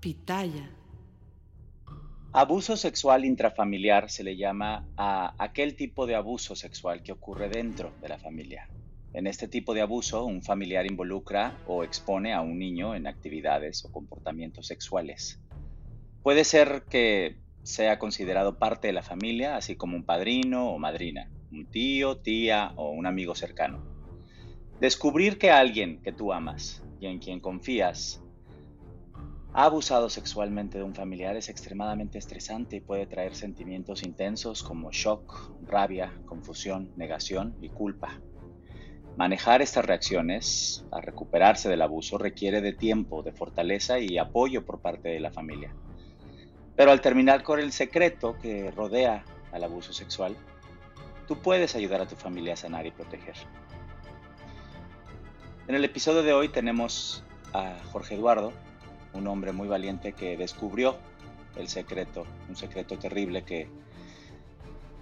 [0.00, 0.70] Pitaya.
[2.32, 7.92] Abuso sexual intrafamiliar se le llama a aquel tipo de abuso sexual que ocurre dentro
[8.00, 8.68] de la familia.
[9.12, 13.84] En este tipo de abuso, un familiar involucra o expone a un niño en actividades
[13.84, 15.40] o comportamientos sexuales.
[16.22, 21.28] Puede ser que sea considerado parte de la familia, así como un padrino o madrina,
[21.50, 23.82] un tío, tía o un amigo cercano.
[24.80, 28.22] Descubrir que alguien que tú amas y en quien confías
[29.52, 35.52] abusado sexualmente de un familiar es extremadamente estresante y puede traer sentimientos intensos como shock,
[35.66, 38.20] rabia, confusión, negación y culpa.
[39.16, 44.80] Manejar estas reacciones a recuperarse del abuso requiere de tiempo, de fortaleza y apoyo por
[44.80, 45.74] parte de la familia.
[46.76, 50.36] Pero al terminar con el secreto que rodea al abuso sexual,
[51.26, 53.34] tú puedes ayudar a tu familia a sanar y proteger.
[55.66, 58.52] En el episodio de hoy tenemos a Jorge Eduardo,
[59.12, 60.96] un hombre muy valiente que descubrió
[61.56, 63.68] el secreto, un secreto terrible que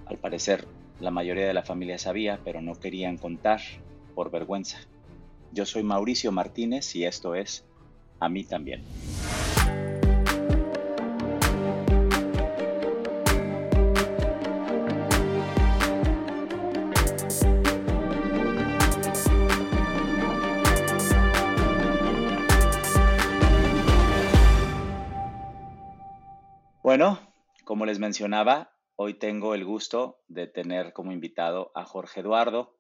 [0.07, 0.67] al parecer
[1.01, 3.61] la mayoría de la familia sabía, pero no querían contar
[4.15, 4.79] por vergüenza.
[5.53, 7.65] Yo soy Mauricio Martínez y esto es
[8.19, 8.83] A mí también.
[26.99, 27.31] Bueno,
[27.65, 32.79] como les mencionaba, hoy tengo el gusto de tener como invitado a Jorge Eduardo.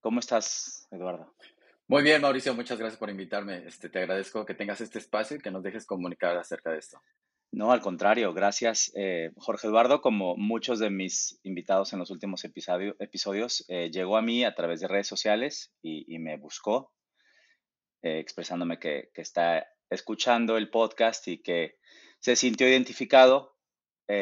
[0.00, 1.36] ¿Cómo estás, Eduardo?
[1.86, 3.64] Muy bien, Mauricio, muchas gracias por invitarme.
[3.64, 7.00] Este, te agradezco que tengas este espacio y que nos dejes comunicar acerca de esto.
[7.52, 8.90] No, al contrario, gracias.
[8.96, 14.22] Eh, Jorge Eduardo, como muchos de mis invitados en los últimos episodios, eh, llegó a
[14.22, 16.92] mí a través de redes sociales y, me buscó,
[18.02, 21.76] eh, expresándome que, que, está escuchando el podcast y que
[22.22, 23.52] se sintió identificado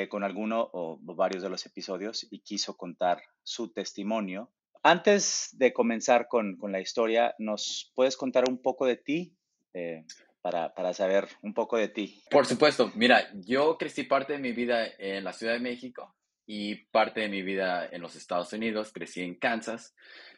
[0.08, 4.52] con alguno o varios de los episodios y quiso contar su testimonio
[4.82, 9.36] antes de comenzar con, la historia, ¿nos puedes contar un poco de ti?
[9.75, 10.04] Eh,
[10.42, 12.22] para, para, saber un poco de ti.
[12.30, 16.14] Por supuesto, mira, yo crecí parte de mi vida en la Ciudad de México
[16.46, 19.94] y parte de mi vida en los Estados Unidos, crecí en Kansas,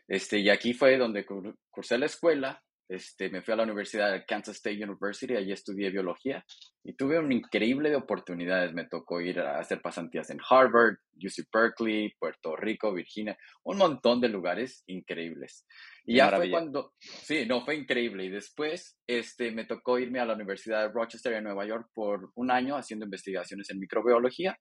[0.08, 1.24] este, y aquí fue donde
[1.70, 5.90] cursé la escuela, este, me fui a la Universidad de Kansas State University, allí estudié
[5.90, 6.44] biología
[6.84, 8.72] y tuve una increíble oportunidades.
[8.74, 14.20] Me tocó ir a hacer pasantías en Harvard, UC Berkeley, Puerto Rico, Virginia, un montón
[14.20, 15.66] de lugares increíbles.
[16.04, 18.24] Y ya fue cuando, sí, no, fue increíble.
[18.24, 22.30] Y después este, me tocó irme a la Universidad de Rochester en Nueva York por
[22.34, 24.58] un año haciendo investigaciones en microbiología.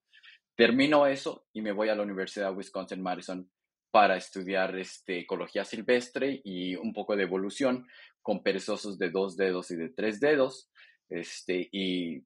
[0.55, 3.49] Termino eso y me voy a la Universidad de Wisconsin-Madison
[3.91, 7.85] para estudiar este, ecología silvestre y un poco de evolución
[8.21, 10.69] con perezosos de dos dedos y de tres dedos.
[11.09, 12.23] Este, y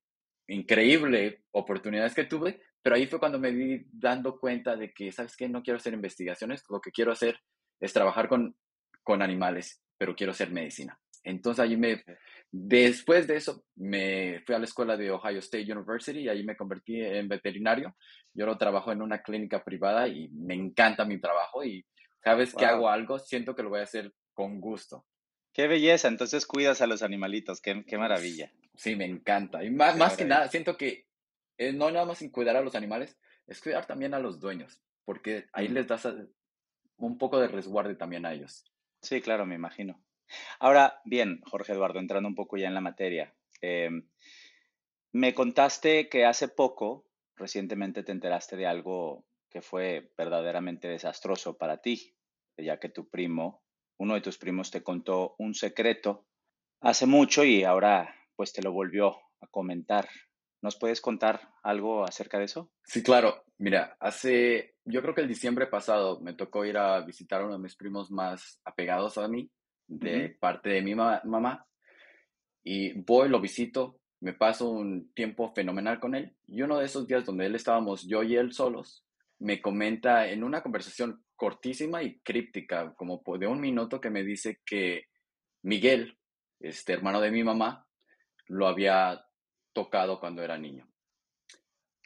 [0.48, 5.36] increíble oportunidades que tuve, pero ahí fue cuando me di dando cuenta de que, ¿sabes
[5.36, 5.50] qué?
[5.50, 7.40] No quiero hacer investigaciones, lo que quiero hacer
[7.80, 8.56] es trabajar con,
[9.04, 11.00] con animales, pero quiero hacer medicina.
[11.24, 12.04] Entonces ahí me,
[12.52, 16.56] después de eso, me fui a la escuela de Ohio State University y ahí me
[16.56, 17.96] convertí en veterinario.
[18.34, 21.84] Yo lo trabajo en una clínica privada y me encanta mi trabajo y
[22.22, 25.06] cada vez que hago algo, siento que lo voy a hacer con gusto.
[25.56, 28.52] Qué belleza, entonces cuidas a los animalitos, qué, maravilla.
[28.76, 29.64] Sí, me encanta.
[29.64, 31.08] Y más, más que nada, siento que
[31.58, 33.18] eh, no nada más en cuidar a los animales,
[33.48, 36.10] es cuidar también a los dueños, porque ahí les das
[36.98, 38.66] un poco de resguardo también a ellos.
[39.02, 40.04] Sí, claro, me imagino.
[40.60, 44.10] Ahora, bien, Jorge Eduardo, entrando un poco ya en la materia, em,
[45.14, 47.08] me contaste que hace poco,
[47.38, 52.14] recientemente te enteraste de algo que fue verdaderamente desastroso para ti,
[52.58, 53.65] ya que tu primo
[53.98, 56.26] uno de tus primos te contó un secreto
[56.82, 60.08] hace mucho y ahora pues te lo volvió a comentar.
[60.62, 62.72] ¿Nos puedes contar algo acerca de eso?
[62.84, 63.44] Sí, claro.
[63.58, 67.54] Mira, hace, yo creo que el diciembre pasado me tocó ir a visitar a uno
[67.54, 69.50] de mis primos más apegados a mí,
[69.88, 71.66] de parte de mi mamá,
[72.64, 77.08] y voy, lo visito, me paso un tiempo fenomenal con él, y uno de esos
[77.08, 79.05] días donde él estábamos yo y él solos,
[79.40, 84.62] me comenta en una conversación cortísima y críptica, como de un minuto, que me dice
[84.66, 85.06] que
[85.64, 86.18] Miguel,
[86.60, 87.86] este hermano de mi mamá,
[88.48, 89.26] lo había
[89.74, 90.88] tocado cuando era niño.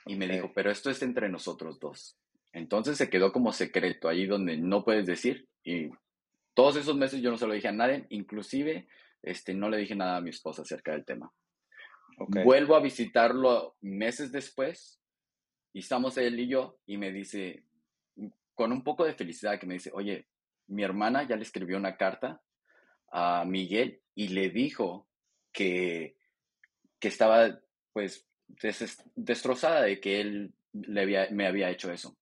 [0.05, 2.17] Y me dijo, pero esto es entre nosotros dos.
[2.51, 5.47] Entonces se quedó como secreto ahí donde no puedes decir.
[5.63, 5.89] Y
[6.55, 8.87] todos esos meses yo no se lo dije a nadie, inclusive
[9.21, 11.31] este, no le dije nada a mi esposa acerca del tema.
[12.17, 14.99] Vuelvo a visitarlo meses después
[15.79, 17.63] estamos él y yo y me dice,
[18.53, 20.27] con un poco de felicidad que me dice, oye,
[20.67, 22.41] mi hermana ya le escribió una carta
[23.11, 25.07] a Miguel y le dijo
[25.51, 26.17] que,
[26.99, 27.59] que estaba
[27.93, 28.27] pues
[29.15, 32.17] destrozada de que él le me había hecho eso.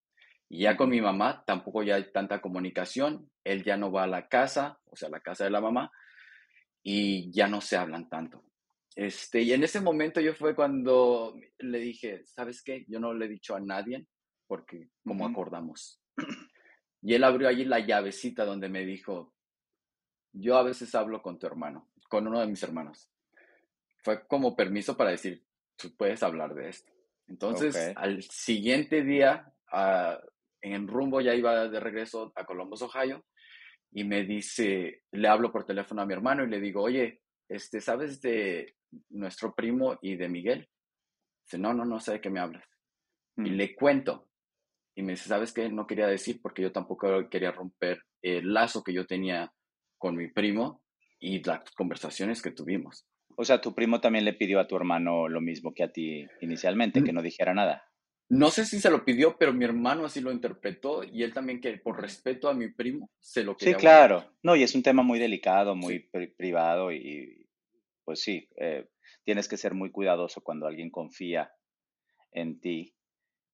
[0.49, 4.07] Y ya con mi mamá tampoco ya hay tanta comunicación, él ya no va a
[4.07, 5.91] la casa, o sea, la casa de la mamá,
[6.83, 8.46] y ya no se hablan tanto.
[8.97, 12.83] Este, y en ese momento yo fue cuando le dije, ¿sabes qué?
[12.87, 14.07] Yo no le he dicho a nadie
[14.47, 16.01] porque como acordamos.
[17.03, 19.35] Y él abrió allí la llavecita donde me dijo,
[20.33, 23.11] yo a veces hablo con tu hermano, con uno de mis hermanos.
[24.03, 25.45] Fue como permiso para decir,
[25.75, 26.91] tú puedes hablar de esto.
[27.27, 30.17] Entonces, al siguiente día, uh,
[30.59, 33.23] en rumbo ya iba de regreso a Columbus, Ohio,
[33.91, 37.79] y me dice, le hablo por teléfono a mi hermano y le digo, oye, este,
[37.79, 38.76] ¿sabes de
[39.09, 40.69] nuestro primo y de Miguel?
[41.45, 42.65] Dice, no, no, no sé de qué me hablas.
[43.37, 43.55] Y mm.
[43.55, 44.29] le cuento.
[44.95, 45.69] Y me dice, ¿sabes qué?
[45.69, 49.53] No quería decir porque yo tampoco quería romper el lazo que yo tenía
[49.97, 50.81] con mi primo
[51.19, 53.05] y las conversaciones que tuvimos.
[53.35, 56.25] O sea, tu primo también le pidió a tu hermano lo mismo que a ti
[56.41, 57.83] inicialmente, que no dijera nada.
[58.29, 61.61] No sé si se lo pidió, pero mi hermano así lo interpretó y él también
[61.61, 63.75] que por respeto a mi primo se lo quería.
[63.75, 64.33] Sí, claro.
[64.43, 67.46] No, y es un tema muy delicado, muy privado y
[68.07, 68.87] pues sí, eh,
[69.25, 71.51] tienes que ser muy cuidadoso cuando alguien confía
[72.31, 72.95] en ti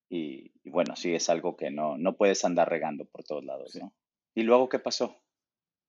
[0.10, 3.96] y, bueno, sí, es algo que no, no puedes andar regando por todos lados, ¿no?
[4.36, 5.18] ¿Y luego qué pasó?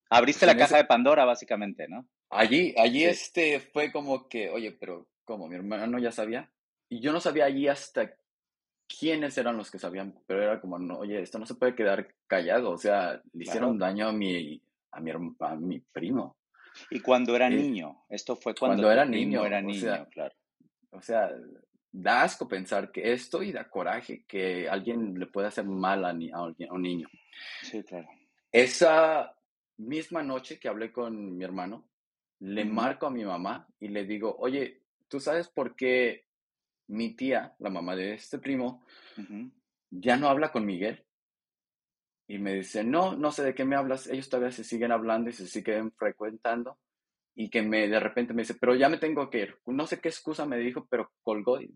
[0.08, 2.08] Abriste pues la caja de Pandora, básicamente, ¿no?
[2.31, 5.46] Allí, allí este fue como que, oye, pero ¿cómo?
[5.46, 6.50] Mi hermano ya sabía.
[6.88, 8.16] Y yo no sabía allí hasta
[8.99, 12.14] quiénes eran los que sabían, pero era como, no, oye, esto no se puede quedar
[12.26, 16.38] callado, o sea, le hicieron daño a mi, a mi, a mi primo.
[16.91, 20.35] Y cuando era niño, esto fue cuando, era niño, era niño, sea, claro.
[20.91, 21.31] O sea,
[21.91, 26.12] da asco pensar que esto y da coraje que alguien le pueda hacer mal a,
[26.12, 27.09] un niño.
[27.62, 28.09] Sí, claro.
[28.50, 29.35] Esa
[29.76, 31.88] misma noche que hablé con mi hermano,
[32.41, 36.25] le marco a mi mamá y le digo, oye, ¿tú sabes por qué
[36.88, 38.85] mi tía, la mamá de este primo,
[39.91, 41.05] ya no habla con Miguel.
[42.26, 44.06] Y me dice, no, no sé de qué me hablas.
[44.06, 46.79] Ellos todavía se siguen hablando y se siguen frecuentando.
[47.35, 49.59] Y que me, de repente me dice, pero ya me tengo que ir.
[49.67, 51.61] No sé qué excusa me dijo, pero colgó.
[51.61, 51.75] Y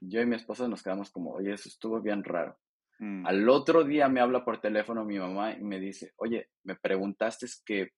[0.00, 2.58] yo y mi esposa nos quedamos como, oye, eso estuvo bien raro.
[2.98, 3.26] Mm.
[3.26, 7.46] Al otro día me habla por teléfono mi mamá y me dice, oye, me preguntaste
[7.64, 7.92] que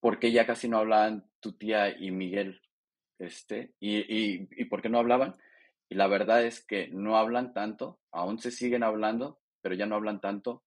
[0.00, 2.60] por qué ya casi no hablaban tu tía y Miguel,
[3.18, 5.34] este, y, y, y por qué no hablaban.
[5.88, 9.94] Y la verdad es que no hablan tanto, aún se siguen hablando, pero ya no
[9.94, 10.64] hablan tanto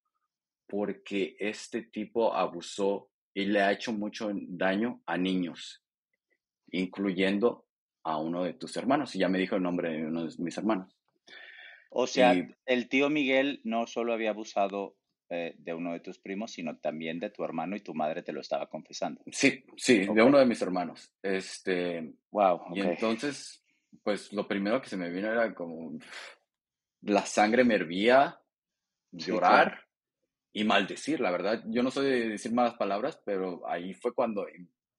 [0.68, 5.84] porque este tipo abusó y le ha hecho mucho daño a niños,
[6.72, 7.66] incluyendo
[8.04, 9.16] a uno de tus hermanos.
[9.16, 10.96] Y ya me dijo el nombre de uno de mis hermanos.
[11.90, 12.36] O sea,
[12.66, 14.98] el tío Miguel no solo había abusado
[15.30, 18.34] eh, de uno de tus primos, sino también de tu hermano y tu madre te
[18.34, 19.22] lo estaba confesando.
[19.32, 21.12] Sí, sí, de uno de mis hermanos.
[21.22, 22.62] Este, wow.
[22.74, 23.66] Y entonces
[24.04, 25.98] pues lo primero que se me vino era como
[27.02, 28.40] la sangre me hervía,
[29.12, 29.85] llorar
[30.56, 31.62] y maldecir, la verdad.
[31.66, 34.48] Yo no soy de decir malas palabras, pero ahí fue cuando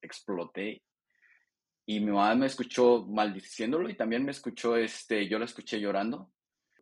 [0.03, 0.83] exploté.
[1.87, 6.31] Y mi mamá me escuchó maldiciéndolo y también me escuchó, este, yo la escuché llorando.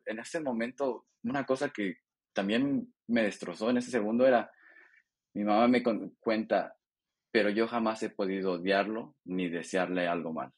[0.04, 1.98] En ese momento, una cosa que
[2.32, 4.50] también me destrozó en ese segundo era,
[5.34, 5.80] mi mamá me
[6.18, 6.74] cuenta,
[7.30, 10.50] pero yo jamás he podido odiarlo ni desearle algo mal.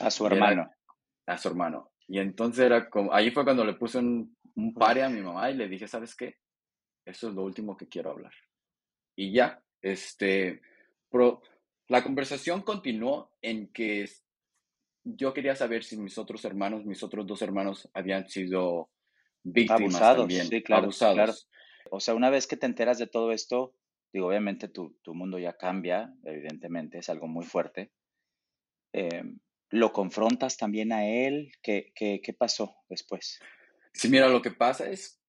[0.00, 0.68] A su hermano.
[1.26, 1.92] a su hermano.
[2.08, 5.48] Y entonces era como, ahí fue cuando le puse un, un pare a mi mamá
[5.52, 6.38] y le dije, ¿sabes qué?
[7.04, 8.32] Eso es lo último que quiero hablar.
[9.16, 10.60] Y ya, este,
[11.10, 11.42] pero
[11.88, 14.08] la conversación continuó en que
[15.04, 18.90] yo quería saber si mis otros hermanos, mis otros dos hermanos habían sido
[19.42, 21.48] víctimas abusados, también, sí, claro, abusados.
[21.90, 23.74] O sea, una vez que te enteras de todo esto,
[24.12, 27.92] digo, obviamente tu, tu mundo ya cambia, evidentemente, es algo muy fuerte.
[28.92, 29.22] Eh,
[29.70, 31.52] ¿Lo confrontas también a él?
[31.62, 33.40] ¿Qué, qué, qué pasó después?
[33.92, 35.20] Sí, mira, lo que pasa es,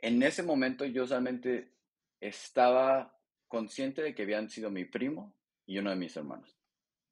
[0.00, 1.72] en ese momento yo solamente
[2.20, 3.16] estaba
[3.48, 5.34] consciente de que habían sido mi primo
[5.66, 6.56] y uno de mis hermanos.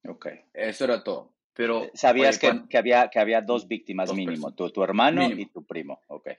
[0.07, 0.27] Ok.
[0.53, 1.33] Eso era todo.
[1.53, 5.65] Pero, Sabías que, que, había, que había dos víctimas mínimo, tu, tu, hermano y tu
[5.65, 6.01] primo.
[6.07, 6.29] Ok.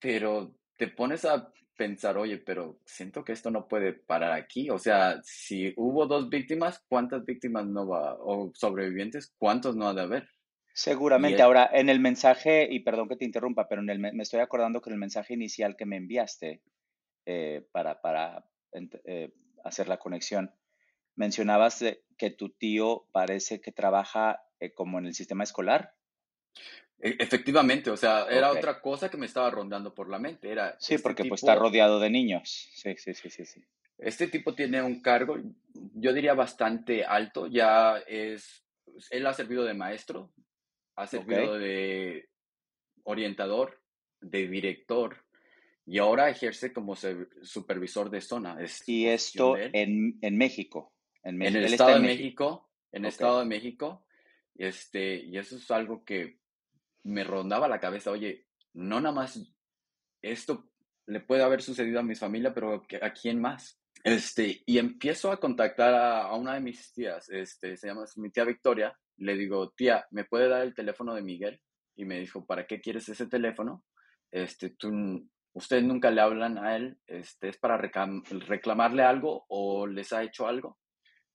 [0.00, 4.70] Pero te pones a pensar, oye, pero siento que esto no puede parar aquí.
[4.70, 9.94] O sea, si hubo dos víctimas, ¿cuántas víctimas no va, o sobrevivientes, cuántos no ha
[9.94, 10.28] de haber?
[10.76, 11.40] Seguramente.
[11.40, 14.80] Ahora, en el mensaje, y perdón que te interrumpa, pero en el, me estoy acordando
[14.80, 16.62] que en el mensaje inicial que me enviaste
[17.26, 18.44] eh, para, para
[19.04, 20.52] eh, hacer la conexión,
[21.14, 21.84] mencionabas
[22.18, 25.94] que tu tío parece que trabaja eh, como en el sistema escolar.
[26.98, 30.50] E, efectivamente, o sea, era otra cosa que me estaba rondando por la mente.
[30.50, 32.68] Era sí, este porque pues está rodeado de niños.
[32.74, 33.64] Sí, sí, sí, sí, sí.
[33.96, 35.36] Este tipo tiene un cargo,
[35.94, 38.64] yo diría bastante alto, ya es,
[39.10, 40.32] él ha servido de maestro
[40.96, 42.28] ha servido de
[43.04, 43.80] orientador,
[44.20, 45.24] de director,
[45.86, 48.56] y ahora ejerce como supervisor de zona.
[48.86, 50.94] y esto en, en, México.
[51.22, 52.70] En, en el Estado de México.
[52.92, 54.06] en el Estado de México.
[54.54, 56.38] Este, y eso es algo que
[57.02, 58.10] me rondaba la cabeza.
[58.10, 59.40] Oye, no nada más
[60.22, 60.70] esto
[61.06, 63.80] le puede haber sucedido a mi familia, pero ¿a quién más?
[64.02, 68.44] Este, y empiezo a contactar a, una de mis tías, este, se llama mi tía
[68.44, 68.98] Victoria.
[69.16, 71.60] Le digo, tía, ¿me puede dar el teléfono de Miguel?
[71.96, 73.84] Y me dijo, ¿para qué quieres ese teléfono?
[74.30, 74.90] Este, tú,
[75.52, 80.46] ustedes nunca le hablan a él, este, es para reclamarle algo o les ha hecho
[80.46, 80.78] algo.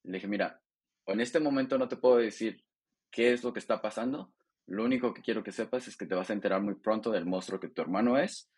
[0.03, 0.61] Le dije, mira,
[1.05, 2.63] en este momento no te puedo decir
[3.09, 4.33] qué es lo que está pasando.
[4.67, 7.25] Lo único que quiero que sepas es que te vas a enterar muy pronto del
[7.25, 8.51] monstruo que tu hermano es.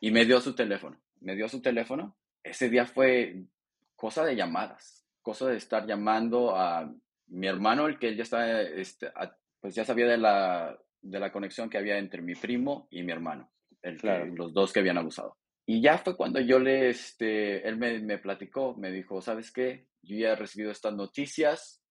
[0.00, 1.00] Y me dio su teléfono.
[1.20, 2.16] Me dio su teléfono.
[2.42, 3.44] Ese día fue
[3.94, 6.92] cosa de llamadas, cosa de estar llamando a
[7.28, 9.10] mi hermano, el que ya está, este,
[9.60, 13.12] pues ya sabía de la, de la conexión que había entre mi primo y mi
[13.12, 13.50] hermano
[14.34, 15.36] los dos que habían abusado.
[15.64, 19.88] Y ya fue cuando yo le, este, él me, me platicó, me dijo, ¿sabes qué?
[20.02, 21.82] Yo ya he recibido estas noticias,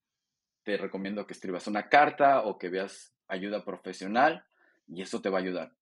[0.63, 4.45] te recomiendo que escribas una carta o que veas ayuda profesional
[4.87, 5.73] y eso te va a ayudar.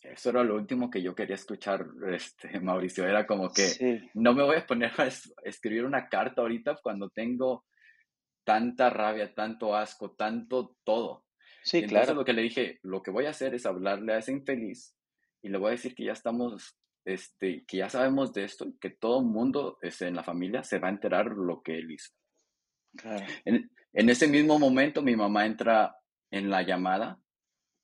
[0.00, 3.06] Eso era lo último que yo quería escuchar, este, Mauricio.
[3.06, 5.08] Era como que no me voy a poner a
[5.44, 7.64] escribir una carta ahorita cuando tengo
[8.46, 11.26] tanta rabia, tanto asco, tanto todo.
[11.64, 12.14] Sí, Entonces, claro.
[12.20, 14.96] lo que le dije, lo que voy a hacer es hablarle a ese infeliz
[15.42, 18.90] y le voy a decir que ya estamos, este, que ya sabemos de esto, que
[18.90, 22.12] todo el mundo este, en la familia se va a enterar lo que él hizo.
[23.44, 25.96] En, en, ese mismo momento mi mamá entra
[26.30, 27.20] en la llamada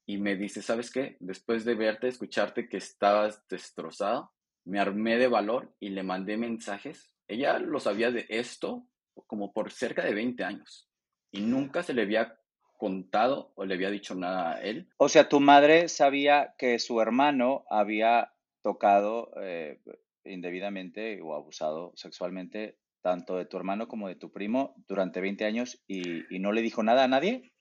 [0.07, 1.17] y me dice, ¿sabes qué?
[1.19, 4.33] Después de verte, escucharte que estabas destrozado,
[4.65, 7.13] me armé de valor y le mandé mensajes.
[7.27, 8.87] Ella lo sabía de esto
[9.27, 10.89] como por cerca de 20 años
[11.31, 12.39] y nunca se le había
[12.79, 14.89] contado o le había dicho nada a él.
[14.97, 19.81] O sea, tu madre sabía que su hermano había tocado eh,
[20.25, 25.83] indebidamente o abusado sexualmente tanto de tu hermano como de tu primo durante 20 años
[25.87, 27.53] y, no le dijo nada a nadie.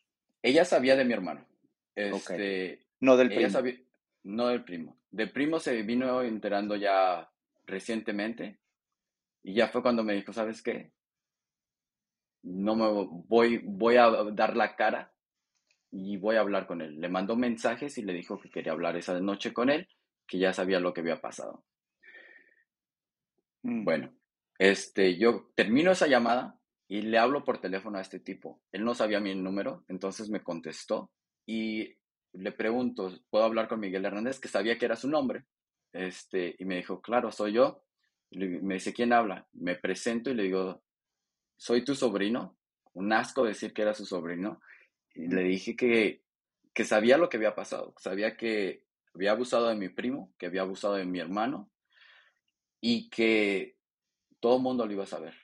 [0.43, 1.45] Ella sabía de mi hermano.
[1.95, 3.49] Este, no del primo.
[4.23, 4.97] no del primo.
[5.09, 7.29] De primo se vino enterando ya
[7.65, 8.59] recientemente
[9.43, 10.91] y ya fue cuando me dijo, ¿sabes qué?
[12.43, 15.13] No me voy, voy a dar la cara
[15.91, 16.99] y voy a hablar con él.
[16.99, 19.87] Le mandó mensajes y le dijo que quería hablar esa noche con él,
[20.27, 21.63] que ya sabía lo que había pasado.
[23.63, 23.83] Mm.
[23.83, 24.13] Bueno,
[24.57, 26.57] este, yo termino esa llamada
[26.87, 28.61] y le hablo por teléfono a este tipo.
[28.71, 31.11] Él no sabía mi número, entonces me contestó
[31.45, 31.95] y
[32.33, 34.39] le pregunto, ¿puedo hablar con Miguel Hernández?
[34.39, 35.45] Que sabía que era su nombre.
[35.93, 37.83] Este, y me dijo, claro, soy yo.
[38.31, 39.47] me dice, ¿quién habla?
[39.53, 40.81] Me presento y le digo,
[41.61, 42.57] soy tu sobrino.
[42.93, 44.59] Un asco decir que era su sobrino.
[45.13, 46.23] Y le dije que,
[46.73, 50.61] que sabía lo que había pasado, sabía que había abusado de mi primo, que había
[50.61, 51.69] abusado de mi hermano
[52.79, 53.77] y que
[54.39, 55.35] todo el mundo lo iba a saber.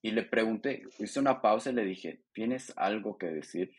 [0.00, 3.76] Y le pregunté, hice una pausa y le dije, ¿tienes algo que decir?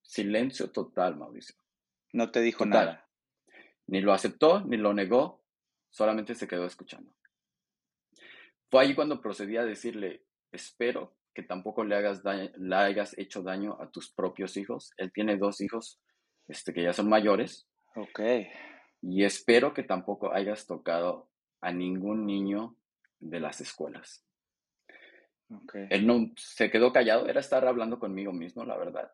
[0.00, 1.56] Silencio total, Mauricio.
[2.14, 3.06] No te dijo nada.
[3.86, 5.44] Ni lo aceptó, ni lo negó,
[5.90, 7.12] solamente se quedó escuchando.
[8.70, 13.76] Fue ahí cuando procedí a decirle, espero que tampoco le hagas le hayas hecho daño
[13.80, 14.92] a tus propios hijos.
[14.96, 16.00] Él tiene dos hijos
[16.48, 17.68] este, que ya son mayores.
[17.94, 18.20] Ok.
[19.02, 22.76] Y espero que tampoco hayas tocado a ningún niño
[23.18, 24.24] de las escuelas.
[25.48, 25.86] Okay.
[25.90, 29.12] Él no se quedó callado, era estar hablando conmigo mismo, la verdad.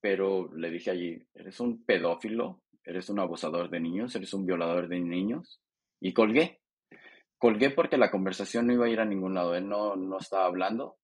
[0.00, 4.88] Pero le dije allí, eres un pedófilo, eres un abusador de niños, eres un violador
[4.88, 5.60] de niños.
[6.00, 6.60] Y colgué.
[7.44, 9.54] Colgué porque la conversación no iba a ir a ningún lado.
[9.54, 10.96] Él no, no estaba hablando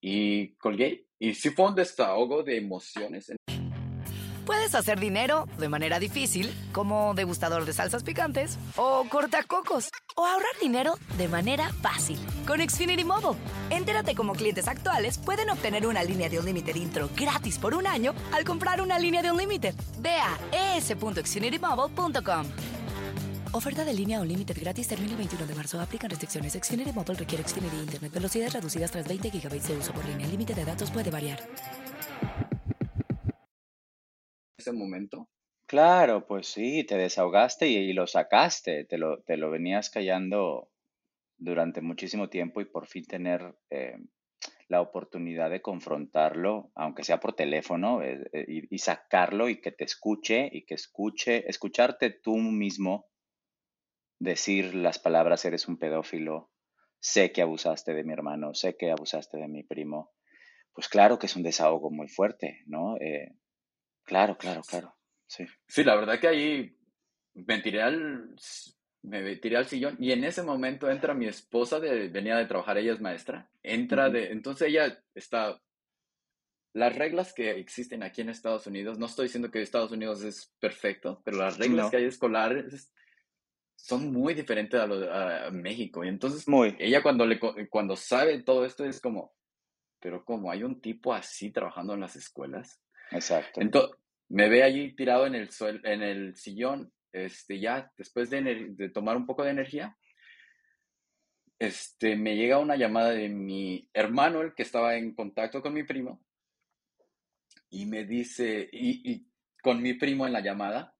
[0.00, 1.06] y colgué.
[1.20, 3.30] Y sí fue un desahogo de emociones.
[4.44, 10.58] Puedes hacer dinero de manera difícil, como degustador de salsas picantes, o cortacocos, o ahorrar
[10.60, 13.38] dinero de manera fácil con Xfinity Mobile.
[13.70, 17.86] Entérate cómo clientes actuales pueden obtener una línea de un límite intro gratis por un
[17.86, 19.72] año al comprar una línea de un límite.
[20.00, 22.77] Ve a es.xfinitymobile.com.
[23.52, 25.80] Oferta de línea o límite gratis termina el 21 de marzo.
[25.80, 26.52] Aplican restricciones.
[26.52, 28.12] Xfinity Motor requiere Xfinity Internet.
[28.12, 30.26] Velocidades reducidas tras 20 GB de uso por línea.
[30.26, 31.38] El límite de datos puede variar.
[34.58, 35.30] Ese momento.
[35.66, 38.84] Claro, pues sí, te desahogaste y, lo sacaste.
[38.84, 40.68] Te lo, te lo venías callando
[41.38, 43.96] durante muchísimo tiempo y por fin tener eh,
[44.68, 49.72] la oportunidad de confrontarlo, aunque sea por teléfono, eh, eh, y, y, sacarlo y que
[49.72, 53.06] te escuche y que escuche, escucharte tú mismo
[54.18, 56.50] decir las palabras eres un pedófilo,
[57.00, 60.12] sé que abusaste de mi hermano, sé que abusaste de mi primo,
[60.72, 62.96] pues claro que es un desahogo muy fuerte, ¿no?
[62.96, 63.34] Eh,
[64.08, 64.96] Claro, claro, claro.
[65.26, 65.44] Sí.
[65.66, 66.78] Sí, la verdad que ahí
[67.34, 68.34] me tiré al,
[69.02, 72.78] me tiré al sillón y en ese momento entra mi esposa, de, venía de trabajar,
[72.78, 75.60] ella es maestra, entra de, entonces ella está,
[76.72, 80.54] las reglas que existen aquí en Estados Unidos, no estoy diciendo que Estados Unidos es
[80.58, 82.90] perfecto, pero las reglas que hay escolares
[83.78, 86.04] son muy diferentes a, lo, a México.
[86.04, 86.76] Y entonces muy.
[86.78, 87.38] ella cuando, le,
[87.70, 89.32] cuando sabe todo esto es como,
[90.00, 92.82] pero como hay un tipo así trabajando en las escuelas.
[93.10, 93.60] Exacto.
[93.60, 93.96] Entonces,
[94.28, 99.16] me ve allí tirado en el, suel, en el sillón este, ya después de, tomar
[99.16, 99.96] un poco de energía,
[101.58, 105.84] este, me llega una llamada de mi hermano, el que estaba en contacto con mi
[105.84, 106.22] primo,
[107.70, 109.26] y me dice, y,
[109.62, 110.94] con mi primo en la llamada,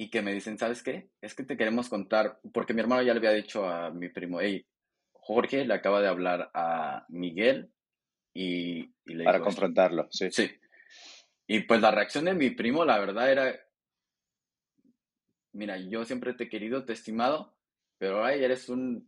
[0.00, 1.10] y que me dicen, ¿sabes qué?
[1.20, 4.40] Es que te queremos contar, porque mi hermano ya le había dicho a mi primo,
[4.40, 4.66] hey,
[5.12, 7.70] Jorge le acaba de hablar a Miguel
[8.32, 10.30] y, le Para confrontarlo, sí.
[10.30, 10.50] Sí.
[11.46, 13.54] Y pues la reacción de mi primo, la verdad, era
[15.52, 17.54] mira, yo siempre te he querido, te he estimado,
[17.98, 19.06] pero ahora eres un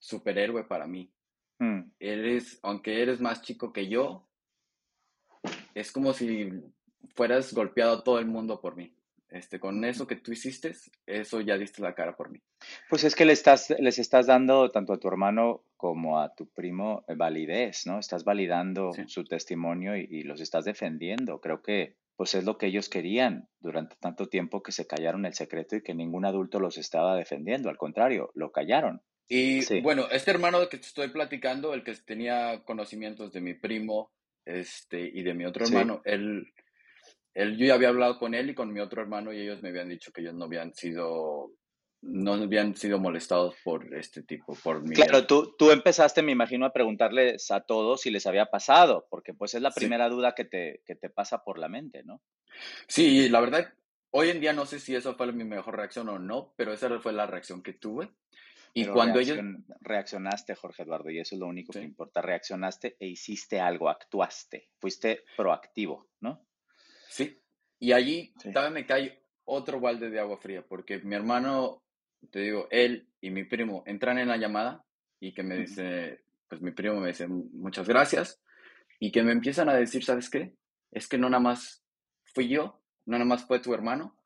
[0.00, 1.08] superhéroe para mí.
[1.60, 1.82] Hmm.
[2.00, 4.28] Eres, aunque eres más chico que yo,
[5.72, 6.50] es como si
[7.14, 8.95] fueras golpeado a todo el mundo por mí.
[9.28, 10.72] Este, con eso que tú hiciste,
[11.04, 12.40] eso ya diste la cara por mí.
[12.88, 16.46] Pues es que le estás, les estás dando tanto a tu hermano como a tu
[16.46, 17.98] primo eh, validez, ¿no?
[17.98, 21.40] Estás validando su testimonio y, los estás defendiendo.
[21.40, 25.34] Creo que pues es lo que ellos querían durante tanto tiempo que se callaron el
[25.34, 29.02] secreto y que ningún adulto los estaba defendiendo, al contrario, lo callaron.
[29.28, 34.10] Y bueno, este hermano que te estoy platicando, el que tenía conocimientos de mi primo
[34.46, 36.52] este, y de mi otro hermano, él,
[37.36, 39.68] él, yo ya había hablado con él y con mi otro hermano y ellos me
[39.68, 41.52] habían dicho que ellos no habían sido
[42.00, 44.94] no habían sido molestados por este tipo, por mi...
[44.94, 49.34] Claro, tú, tú empezaste, me imagino, a preguntarles a todos si les había pasado, porque
[49.34, 52.22] pues es la primera duda que te, que te pasa por la mente, ¿no?
[52.86, 53.72] Sí, la verdad,
[54.10, 57.00] hoy en día no sé si eso fue mi mejor reacción o no, pero esa
[57.00, 58.10] fue la reacción que tuve.
[58.72, 59.38] Y cuando ellos...
[59.80, 62.22] Reaccionaste, Jorge Eduardo, y eso es lo único que importa.
[62.22, 66.45] Reaccionaste e hiciste algo, actuaste, fuiste proactivo, ¿no?
[67.08, 67.40] Sí,
[67.78, 71.82] y allí también me cae otro balde de agua fría, porque mi hermano
[72.30, 74.84] te digo, él y mi primo entran en la llamada
[75.20, 78.40] y que me dice, pues mi primo me dice muchas gracias
[78.98, 80.54] y que me empiezan a decir, ¿sabes qué?
[80.90, 81.84] Es que no nada más
[82.34, 84.16] fui yo, no nada más fue tu hermano,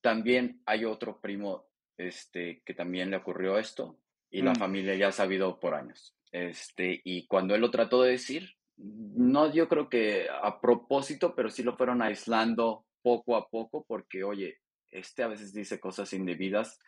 [0.00, 3.98] también hay otro primo este, que también le ocurrió esto
[4.30, 4.56] y la mm.
[4.56, 6.16] familia ya ha sabido por años.
[6.32, 11.50] Este, y cuando él lo trató de decir, no yo creo que a propósito, pero
[11.50, 14.58] sí lo fueron aislando poco a poco porque, oye,
[14.90, 16.78] este a veces dice cosas indebidas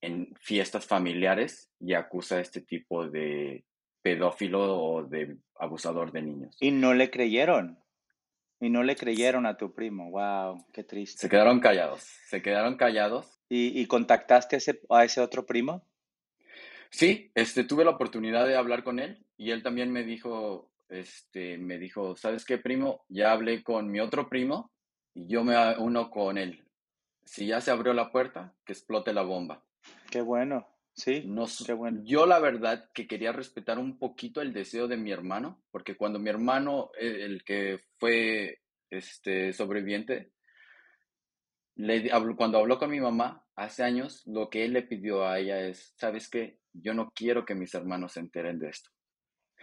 [0.00, 3.64] en fiestas familiares y acusa a este tipo de
[4.02, 6.56] pedófilo o de abusador de niños.
[6.60, 7.78] Y no le creyeron.
[8.60, 10.10] Y no le creyeron a tu primo.
[10.10, 11.20] Wow, qué triste.
[11.20, 12.02] Se quedaron callados.
[12.28, 13.40] Se quedaron callados.
[13.48, 15.82] ¿Y, contactaste a ese, a ese otro primo?
[16.90, 21.58] Sí, este, tuve la oportunidad de hablar con él y él también me dijo, este,
[21.58, 23.04] me dijo, ¿sabes qué, primo?
[23.08, 24.72] Ya hablé con mi otro primo
[25.14, 26.64] y yo me uno con él.
[27.24, 29.64] Si ya se abrió la puerta, que explote la bomba.
[30.10, 31.22] Qué bueno, sí.
[31.26, 32.00] No, qué bueno.
[32.04, 36.18] Yo la verdad que quería respetar un poquito el deseo de mi hermano, porque cuando
[36.18, 40.32] mi hermano, eh, el que fue este sobreviviente,
[41.76, 45.60] le, cuando habló con mi mamá hace años, lo que él le pidió a ella
[45.60, 46.58] es, ¿sabes qué?
[46.72, 48.90] Yo no quiero que mis hermanos se enteren de esto.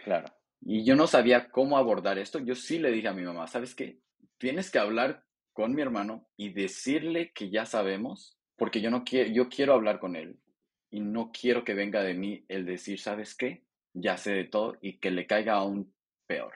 [0.04, 0.26] Claro.
[0.68, 2.40] Y yo no sabía cómo abordar esto.
[2.40, 4.00] Yo sí le dije a mi mamá, ¿sabes qué?
[4.36, 9.30] Tienes que hablar con mi hermano y decirle que ya sabemos porque yo no quiero,
[9.30, 10.40] yo quiero hablar con él
[10.90, 13.62] y no quiero que venga de mí el decir, ¿sabes qué?
[13.92, 15.94] Ya sé de todo y que le caiga aún
[16.26, 16.52] peor.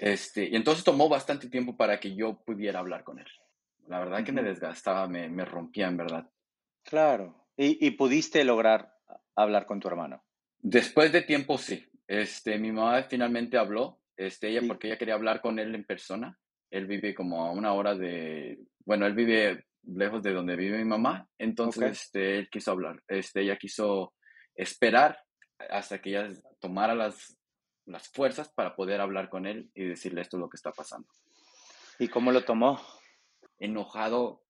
[0.00, 3.28] Este, y entonces tomó bastante tiempo para que yo pudiera hablar con él.
[3.86, 6.28] La verdad que me desgastaba, me, me, rompía en verdad.
[6.82, 7.46] Claro.
[7.56, 8.96] ¿Y, ¿Y, pudiste lograr
[9.36, 10.24] hablar con tu hermano?
[10.58, 11.86] Después de tiempo, sí.
[12.06, 16.38] Este, mi mamá finalmente habló, este, ella, porque ella quería hablar con él en persona.
[16.70, 20.84] Él vive como a una hora de, bueno, él vive lejos de donde vive mi
[20.84, 21.28] mamá.
[21.38, 23.02] Entonces, este, él quiso hablar.
[23.08, 24.14] Este, ella quiso
[24.54, 25.18] esperar
[25.70, 26.28] hasta que ella
[26.60, 27.36] tomara las,
[27.86, 31.08] las fuerzas para poder hablar con él y decirle esto es lo que está pasando.
[31.98, 32.80] ¿Y cómo lo tomó?
[33.58, 34.42] Enojado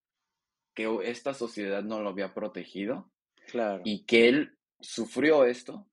[0.74, 3.10] que esta sociedad no lo había protegido.
[3.46, 3.82] Claro.
[3.84, 5.86] Y que él sufrió esto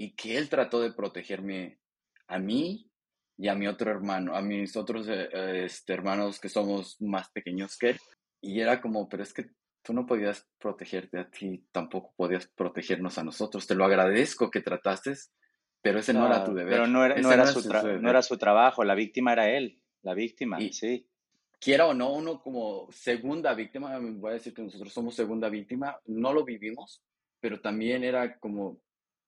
[0.00, 1.78] y que él trató de protegerme
[2.26, 2.90] a mí
[3.36, 5.28] y a mi otro hermano, a mis otros eh,
[5.66, 7.98] este, hermanos que somos más pequeños que él.
[8.40, 9.50] Y era como, pero es que
[9.82, 13.66] tú no podías protegerte a ti, tampoco podías protegernos a nosotros.
[13.66, 15.12] Te lo agradezco que trataste,
[15.82, 16.72] pero ese no era tu deber.
[16.72, 20.14] Pero no era, no era, su, no era su trabajo, la víctima era él, la
[20.14, 21.06] víctima, sí.
[21.60, 26.00] quiera o no, uno como segunda víctima, voy a decir que nosotros somos segunda víctima,
[26.06, 27.02] no lo vivimos,
[27.38, 28.80] pero también era como,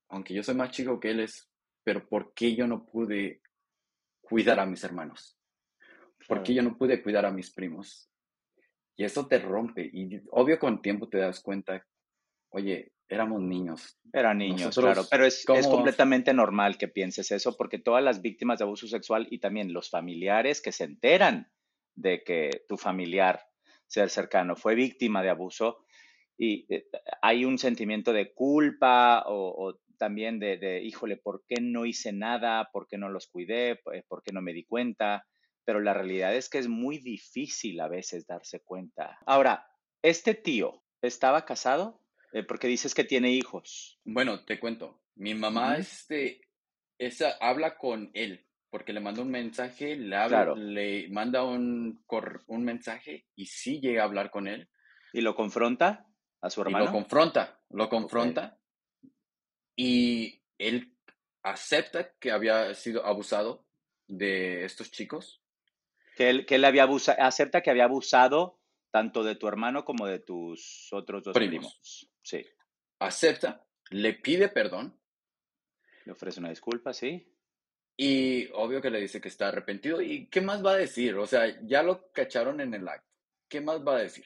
[0.09, 1.49] aunque yo soy más chico que él, es,
[1.83, 3.41] pero ¿por qué yo no pude
[4.21, 5.37] cuidar a mis hermanos?
[6.27, 8.09] ¿Por qué yo no pude cuidar a mis primos?
[8.95, 9.89] Y eso te rompe.
[9.91, 11.85] Y obvio con tiempo te das cuenta,
[12.49, 13.99] oye, éramos niños.
[14.11, 15.03] Eran niños, claro.
[15.09, 19.27] Pero es, es, completamente normal que pienses eso porque todas las víctimas de abuso sexual
[19.29, 21.51] y también los familiares que se enteran
[21.95, 23.41] de que tu familiar,
[23.87, 25.85] ser cercano, fue víctima de abuso
[26.37, 26.87] y eh,
[27.21, 32.69] hay un sentimiento de culpa o, también de, de, híjole, ¿por qué no hice nada?
[32.73, 33.79] ¿Por qué no los cuidé?
[34.07, 35.25] ¿Por qué no me di cuenta?
[35.65, 39.17] pero la realidad es que es muy difícil a veces darse cuenta.
[39.25, 39.65] Ahora,
[40.01, 42.01] ¿este tío estaba casado?
[42.33, 43.99] Eh, porque dices que tiene hijos.
[44.03, 45.01] Bueno, te cuento.
[45.15, 46.41] Mi mamá este,
[46.97, 52.03] esa, habla con él porque le manda un mensaje, le, habla, le manda un,
[52.47, 54.67] un mensaje y sí llega a hablar con él.
[55.13, 56.07] ¿Y lo confronta
[56.41, 56.85] a su hermano?
[56.85, 58.57] lo confronta, lo confronta.
[59.75, 60.93] Y él
[61.41, 63.65] acepta que había sido abusado
[64.07, 65.43] de estos chicos
[66.15, 68.59] que él, que él había abusado, acepta que había abusado
[68.91, 72.07] tanto de tu hermano como de tus otros dos primos.
[72.21, 72.45] Sí.
[72.99, 74.97] Acepta, le pide perdón.
[76.05, 77.27] Le ofrece una disculpa, sí.
[77.97, 80.01] Y obvio que le dice que está arrepentido.
[80.01, 81.15] ¿Y qué más va a decir?
[81.15, 83.09] O sea, ya lo cacharon en el acto.
[83.47, 84.25] ¿Qué más va a decir?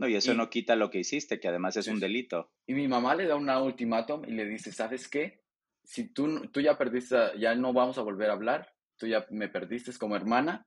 [0.00, 2.50] No, y eso no quita lo que hiciste, que además es un delito.
[2.66, 5.42] Y mi mamá le da un ultimátum y le dice, ¿sabes qué?
[5.84, 9.50] Si tú, tú ya perdiste, ya no vamos a volver a hablar, tú ya me
[9.50, 10.66] perdiste como hermana,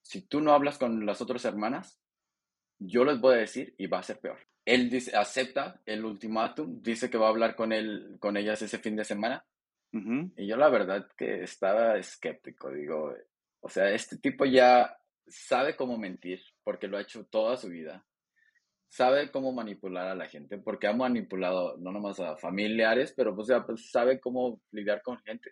[0.00, 2.00] si tú no hablas con las otras hermanas,
[2.80, 4.40] yo les voy a decir y va a ser peor.
[4.64, 8.78] Él dice, acepta el ultimátum, dice que va a hablar con él, con ellas ese
[8.78, 9.46] fin de semana.
[9.92, 13.14] Y yo la verdad que estaba escéptico, digo,
[13.60, 18.04] o sea, este tipo ya sabe cómo mentir porque lo ha hecho toda su vida.
[18.92, 23.48] Sabe cómo manipular a la gente porque ha manipulado no nomás a familiares, pero pues,
[23.66, 25.48] pues sabe cómo lidiar con gente.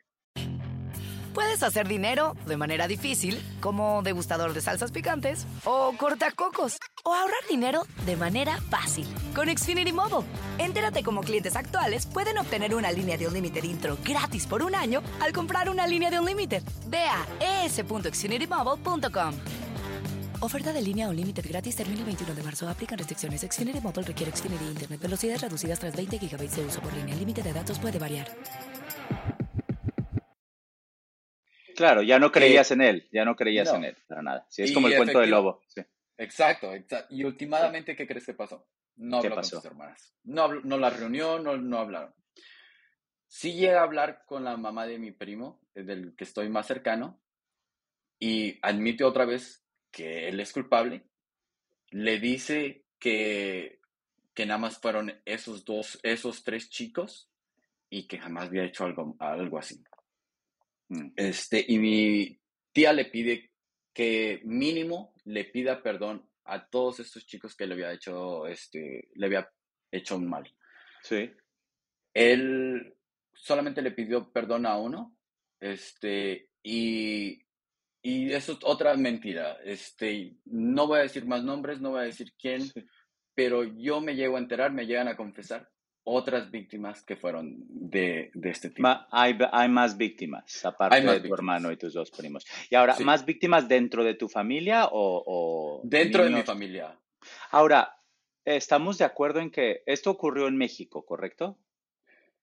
[1.33, 7.41] Puedes hacer dinero de manera difícil, como degustador de salsas picantes, o cortacocos, o ahorrar
[7.49, 10.29] dinero de manera fácil con Xfinity Mobile.
[10.59, 14.75] Entérate cómo clientes actuales pueden obtener una línea de un límite intro gratis por un
[14.75, 16.61] año al comprar una línea de un límite.
[16.89, 19.35] Ve a es.xfinitymobile.com.
[20.43, 22.67] Oferta de línea o límite gratis termina el 21 de marzo.
[22.67, 23.43] Aplican restricciones.
[23.43, 24.99] Xfinity Mobile requiere Xfinity Internet.
[24.99, 27.13] Velocidades reducidas tras 20 GB de uso por línea.
[27.13, 28.27] El límite de datos puede variar.
[31.77, 34.47] Claro, ya no creías en él, ya no creías en él, para nada.
[34.49, 35.63] Sí, es como el cuento del lobo.
[36.17, 37.15] Exacto, exacto.
[37.15, 38.67] Y últimamente, ¿qué crees que pasó?
[38.97, 40.15] No habló con sus hermanas.
[40.25, 42.15] No, no la reunió, no, no hablaron.
[43.27, 47.21] Sí llega a hablar con la mamá de mi primo, del que estoy más cercano,
[48.19, 49.60] y admite otra vez
[49.91, 51.05] que él es culpable.
[51.91, 53.81] Le dice que,
[54.35, 57.31] que nada más fueron esos dos, esos tres chicos
[57.89, 59.83] y que jamás había hecho algo, algo así.
[60.89, 61.13] Mm.
[61.17, 62.41] Este, y mi
[62.73, 63.51] tía le pide
[63.93, 69.27] que mínimo le pida perdón a todos estos chicos que le había hecho, este, le
[69.27, 69.51] había
[69.91, 70.53] hecho un mal.
[71.03, 71.31] Sí.
[72.15, 72.97] Él
[73.33, 75.17] solamente le pidió perdón a uno,
[75.61, 77.43] este, y,
[78.03, 79.59] y eso es otra mentira.
[79.65, 82.63] Este, no voy a decir más nombres, no voy a decir quién,
[83.35, 85.69] pero yo me llego a enterar, me llegan a confesar
[86.03, 88.89] otras víctimas que fueron de, de este tipo.
[89.11, 92.47] hay, hay, más víctimas, aparte de tu hermano y tus dos primos.
[92.71, 95.81] Y ahora, ¿más víctimas dentro de tu familia o...?
[95.85, 96.99] dentro de mi familia.
[97.51, 97.97] Ahora,
[98.45, 101.59] estamos de acuerdo en que esto ocurrió en México, ¿correcto?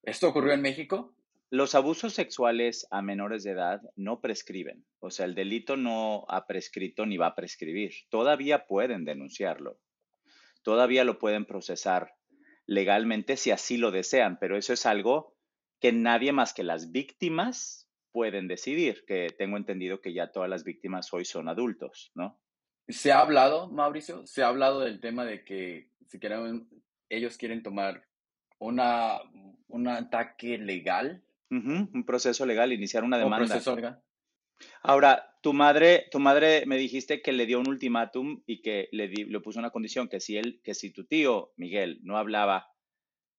[0.04, 1.17] ¿Esto ocurrió en México?
[1.50, 4.86] Los abusos sexuales a menores de edad no prescriben.
[5.00, 7.94] O sea, el delito no ha prescrito ni va a prescribir.
[8.10, 9.80] Todavía pueden denunciarlo.
[10.62, 12.14] Todavía lo pueden procesar
[12.66, 15.38] legalmente si así lo desean, pero eso es algo
[15.80, 20.64] que nadie más que las víctimas pueden decidir, que tengo entendido que ya todas las
[20.64, 22.42] víctimas hoy son adultos, ¿no?
[22.90, 26.68] Se ha hablado, Mauricio, se ha hablado del tema de que si quieren,
[27.10, 28.06] ellos quieren tomar
[28.60, 29.20] una,
[29.68, 31.24] un ataque legal.
[31.50, 33.44] Un proceso legal, iniciar una demanda.
[33.44, 34.02] Un proceso legal.
[34.82, 39.08] Ahora, tu madre, tu madre me dijiste que le dio un ultimátum y que le,
[39.08, 42.72] le puso una condición que si él, que si tu tío Miguel no hablaba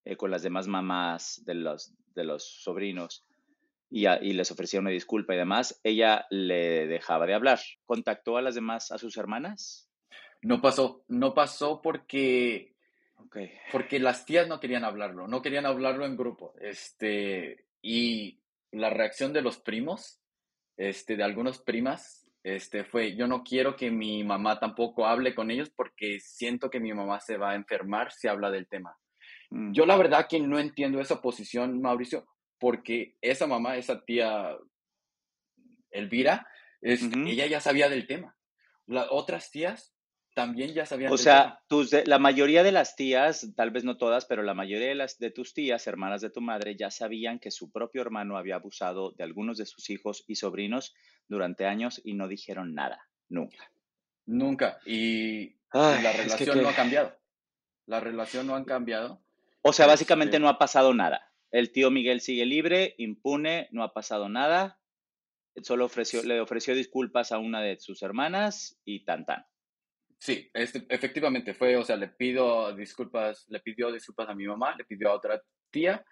[0.05, 3.25] eh, con las demás mamás de los, de los sobrinos
[3.89, 7.59] y, y, les ofrecía una disculpa y demás, ella le dejaba de hablar.
[7.85, 9.89] ¿Contactó a las demás, a sus hermanas?
[10.41, 12.75] No pasó, no pasó porque,
[13.71, 16.53] porque las tías no querían hablarlo, no querían hablarlo en grupo.
[16.61, 20.21] Este, y la reacción de los primos
[20.77, 25.51] este, de algunas primas este, fue, yo no quiero que mi mamá tampoco hable con
[25.51, 28.97] ellos porque siento que mi mamá se va a enfermar si habla del tema.
[29.49, 29.73] Mm.
[29.73, 34.57] Yo la verdad que no entiendo esa posición, Mauricio, porque esa mamá, esa tía
[35.91, 36.47] Elvira,
[36.81, 38.37] es, ella ya sabía del tema.
[38.85, 39.93] Las otras tías
[40.39, 41.11] también ya sabían.
[41.11, 44.87] O sea, Tus, la mayoría de las tías, tal vez no todas, pero la mayoría
[44.87, 48.37] de, las, de tus tías, hermanas de tu madre, ya sabían que su propio hermano
[48.37, 50.95] había abusado de algunos de sus hijos y sobrinos
[51.27, 53.71] durante años y no dijeron nada, nunca.
[54.25, 54.79] Nunca.
[54.85, 57.15] Y, la relación no ha cambiado.
[57.85, 59.21] La relación no ha cambiado.
[59.61, 61.33] O sea, básicamente este no ha pasado nada.
[61.51, 64.79] El tío Miguel sigue libre, impune, no ha pasado nada.
[65.63, 69.45] Solo ofreció, le ofreció disculpas a una de sus hermanas y tan tan.
[70.19, 74.75] Sí, este, efectivamente fue, o sea, le pido disculpas, le pidió disculpas a mi mamá,
[74.75, 76.03] le pidió a otra tía,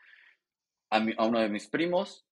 [0.90, 2.26] a, a uno de mis primos,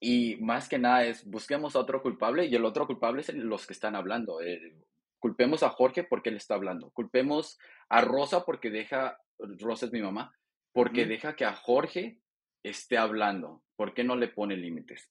[0.00, 3.66] y más que nada es busquemos a otro culpable y el otro culpable es los
[3.66, 4.40] que están hablando.
[4.40, 4.74] Eh,
[5.18, 6.90] culpemos a Jorge porque él está hablando.
[6.90, 7.58] Culpemos
[7.88, 10.32] a Rosa porque deja, Rosa es mi mamá,
[10.72, 12.18] porque deja que a Jorge
[12.62, 13.62] esté hablando.
[13.76, 15.10] ¿Por qué no le pone límites?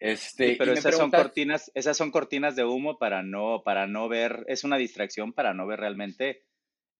[0.00, 4.44] Este, pero esas son cortinas, esas son cortinas de humo para no, para no ver,
[4.48, 6.44] es una distracción para no ver realmente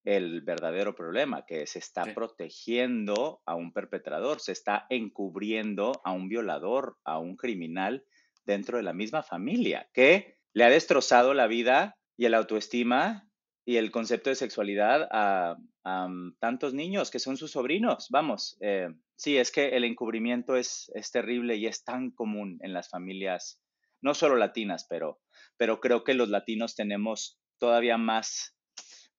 [0.05, 6.29] el verdadero problema, que se está protegiendo a un perpetrador, se está encubriendo a un
[6.29, 8.05] violador, a un criminal
[8.45, 13.29] dentro de la misma familia, que le ha destrozado la vida y el autoestima
[13.65, 18.09] y el concepto de sexualidad a, mm, tantos niños que son sus sobrinos.
[18.11, 22.73] Vamos, eh, sí, es que el encubrimiento es, es, terrible y es tan común en
[22.73, 23.61] las familias,
[24.03, 25.21] no solo latinas, pero,
[25.57, 28.55] pero creo que los latinos tenemos todavía más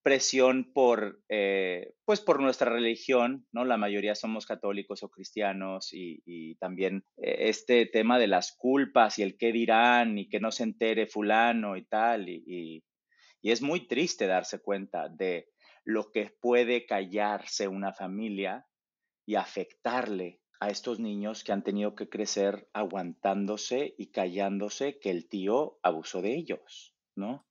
[0.05, 3.65] presión por, eh, pues por nuestra religión, ¿no?
[3.65, 9.23] La mayoría somos católicos o cristianos y, también eh, este tema de las culpas y
[9.23, 12.83] el qué dirán y que no se entere fulano y tal y y
[13.51, 15.49] es muy triste darse cuenta de
[15.83, 18.65] lo que puede callarse una familia
[19.25, 25.27] y afectarle a estos niños que han tenido que crecer aguantándose y callándose que el
[25.27, 27.45] tío abusó de ellos, ¿no?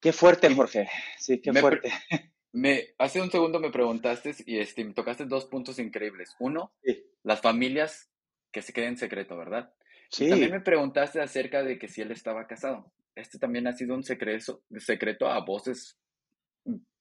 [0.00, 0.88] Qué fuerte, Jorge.
[1.18, 1.90] Sí, qué fuerte.
[2.52, 6.34] Me, hace un segundo me preguntaste y este, me tocaste dos puntos increíbles.
[6.40, 6.74] Uno,
[7.22, 8.10] las familias
[8.50, 9.72] que se queden en secreto, ¿verdad?
[10.10, 10.28] Sí.
[10.28, 14.02] también me preguntaste acerca de que si él estaba casado este también ha sido un
[14.02, 15.98] secreto, secreto a voces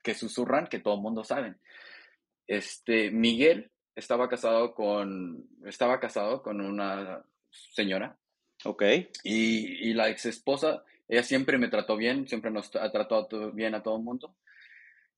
[0.03, 1.55] que susurran que todo el mundo sabe.
[2.47, 8.17] Este, Miguel estaba casado con, estaba casado con una señora.
[8.65, 8.83] Ok.
[9.23, 13.83] Y, la ex esposa, ella siempre me trató bien, siempre nos ha tratado bien a
[13.83, 14.35] todo el mundo.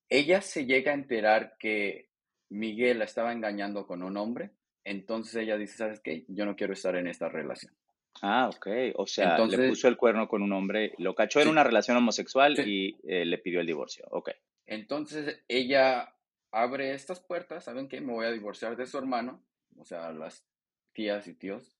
[0.09, 2.09] Ella se llega a enterar que
[2.49, 4.51] Miguel la estaba engañando con un hombre,
[4.83, 6.25] entonces ella dice, ¿sabes qué?
[6.27, 7.73] Yo no quiero estar en esta relación.
[8.21, 8.67] Ah, ok.
[8.95, 12.59] O sea, le puso el cuerno con un hombre, lo cachó en una relación homosexual
[12.67, 14.05] y eh, le pidió el divorcio.
[14.11, 14.31] Ok.
[14.65, 16.13] Entonces ella
[16.51, 18.01] abre estas puertas, ¿saben qué?
[18.01, 19.43] Me voy a divorciar de su hermano,
[19.77, 20.45] o sea, las
[20.93, 21.77] tías y tíos,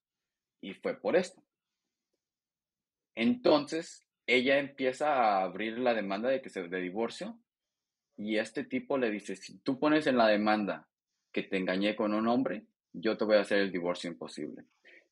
[0.60, 1.42] y fue por esto.
[3.14, 7.38] Entonces ella empieza a abrir la demanda de que se de divorcio
[8.16, 10.88] y este tipo le dice, si tú pones en la demanda
[11.32, 14.64] que te engañé con un hombre, yo te voy a hacer el divorcio imposible.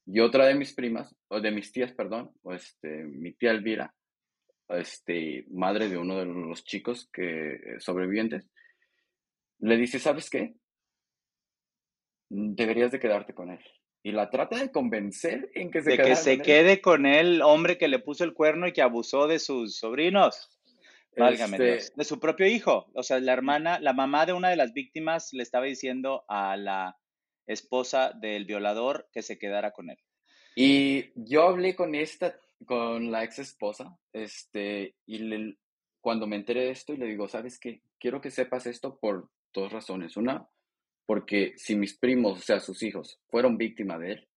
[0.07, 3.95] Y otra de mis primas, o de mis tías, perdón, este, mi tía Elvira,
[4.69, 8.49] este, madre de uno de los chicos que sobrevivientes,
[9.61, 10.55] le dice, ¿sabes qué?
[12.29, 13.61] Deberías de quedarte con él.
[14.03, 17.77] Y la trata de convencer en que se, de que se quede con él, hombre
[17.77, 20.49] que le puso el cuerno y que abusó de sus sobrinos.
[21.17, 22.91] Válgame este De su propio hijo.
[22.95, 26.57] O sea, la hermana, la mamá de una de las víctimas le estaba diciendo a
[26.57, 26.97] la
[27.53, 29.99] esposa del violador que se quedara con él.
[30.55, 35.57] Y yo hablé con esta, con la ex esposa, este, y
[36.01, 37.83] cuando me enteré de esto y le digo, ¿sabes qué?
[37.99, 40.17] Quiero que sepas esto por dos razones.
[40.17, 40.49] Una,
[41.07, 44.29] porque si mis primos, o sea, sus hijos, fueron víctimas de él,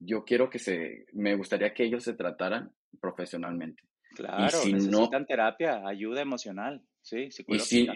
[0.00, 3.82] yo quiero que se, me gustaría que ellos se trataran profesionalmente.
[4.14, 7.94] Claro, y si necesitan terapia, ayuda emocional, sí, psicológica.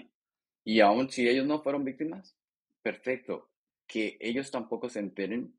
[0.64, 2.36] Y, y aún si ellos no fueron víctimas,
[2.82, 3.51] perfecto,
[3.92, 5.52] que ellos tampoco se enteren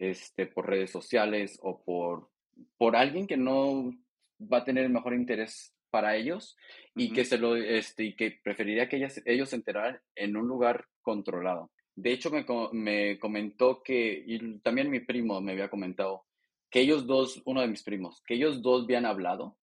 [0.00, 2.28] este, por redes sociales o por,
[2.76, 3.94] por alguien que no
[4.40, 6.56] va a tener el mejor interés para ellos
[6.96, 10.86] y que se lo este y que preferiría que ellos se enteraran en un lugar
[11.02, 11.70] controlado.
[11.94, 16.24] De hecho me, me comentó que y también mi primo me había comentado
[16.70, 19.56] que ellos dos, uno de mis primos, que ellos dos habían hablado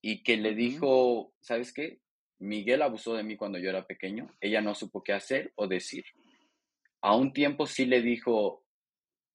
[0.00, 2.00] y que le dijo, ¿sabes qué?
[2.38, 6.04] Miguel abusó de mí cuando yo era pequeño, ella no supo qué hacer o decir
[7.02, 8.64] a un tiempo sí le dijo,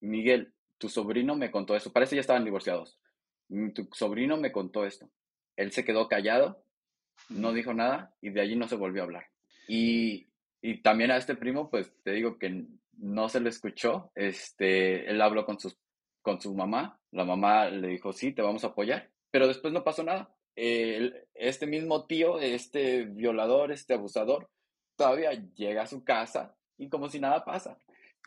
[0.00, 2.98] Miguel, tu sobrino me contó eso, parece que ya estaban divorciados,
[3.48, 5.10] mm, tu sobrino me contó esto.
[5.56, 6.64] Él se quedó callado,
[7.28, 9.26] no dijo nada y de allí no se volvió a hablar.
[9.68, 10.28] Y,
[10.62, 14.12] y también a este primo, pues te digo que no se le escuchó.
[14.14, 15.76] Este, él habló con, sus,
[16.22, 17.00] con su mamá.
[17.10, 19.10] La mamá le dijo, sí, te vamos a apoyar.
[19.30, 20.32] Pero después no pasó nada.
[20.54, 24.48] este mismo tío, este violador, este abusador,
[24.96, 27.78] todavía llega a su casa y como si nada pasa.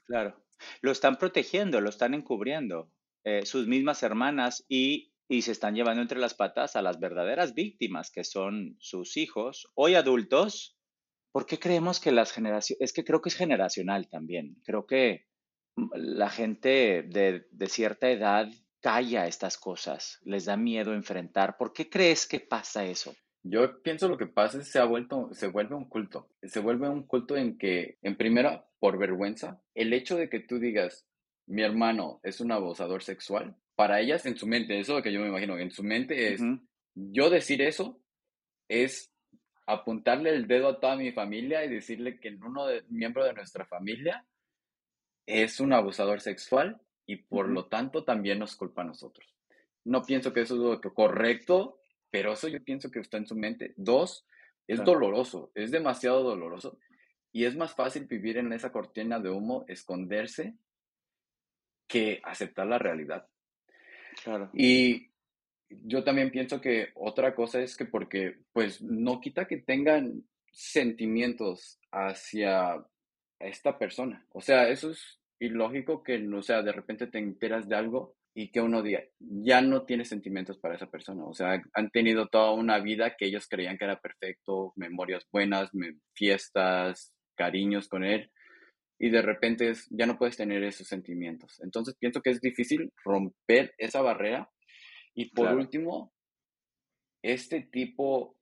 [0.05, 0.35] Claro.
[0.81, 2.91] Lo están protegiendo, lo están encubriendo.
[3.23, 7.53] Eh, sus mismas hermanas y, y se están llevando entre las patas a las verdaderas
[7.53, 10.77] víctimas, que son sus hijos, hoy adultos,
[11.31, 15.27] ¿Por qué creemos que las generaciones, es que creo que es generacional también, creo que
[15.93, 18.49] la gente de, de, cierta edad
[18.81, 21.55] calla estas cosas, les da miedo enfrentar.
[21.55, 23.15] ¿Por qué crees que pasa eso?
[23.43, 26.29] Yo pienso lo que pasa es que se ha vuelto, se vuelve un culto.
[26.43, 30.59] Se vuelve un culto en que, en primera, por vergüenza, el hecho de que tú
[30.59, 31.07] digas,
[31.47, 35.11] mi hermano es un abusador sexual, para ellas en su mente, eso es lo que
[35.11, 36.41] yo me imagino, en su mente es,
[36.93, 37.99] yo decir eso
[38.67, 39.11] es
[39.65, 43.65] apuntarle el dedo a toda mi familia y decirle que uno de, miembro de nuestra
[43.65, 44.25] familia
[45.25, 49.35] es un abusador sexual y por lo tanto también nos culpa a nosotros.
[49.83, 51.80] No pienso que eso es lo correcto,
[52.11, 53.73] pero eso yo pienso que está en su mente.
[53.77, 54.25] Dos,
[54.67, 56.77] es doloroso, es demasiado doloroso
[57.31, 60.55] y es más fácil vivir en esa cortina de humo, esconderse,
[61.87, 63.27] que aceptar la realidad.
[64.23, 64.49] Claro.
[64.53, 65.09] Y
[65.69, 71.79] yo también pienso que otra cosa es que porque, pues, no quita que tengan sentimientos
[71.91, 72.85] hacia
[73.39, 74.25] esta persona.
[74.31, 78.51] O sea, eso es ilógico que, o sea, de repente te enteras de algo y
[78.51, 81.25] que uno diga, ya no tiene sentimientos para esa persona.
[81.25, 85.69] O sea, han tenido toda una vida que ellos creían que era perfecto, memorias buenas,
[86.13, 88.31] fiestas, cariños con él,
[88.99, 91.59] y de repente ya no puedes tener esos sentimientos.
[91.61, 94.49] Entonces pienso que es difícil romper esa barrera
[95.15, 96.13] y por último,
[97.23, 98.37] este tipo,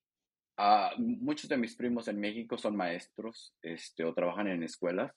[0.58, 5.14] uh, muchos de mis primos en México son maestros este, o trabajan en escuelas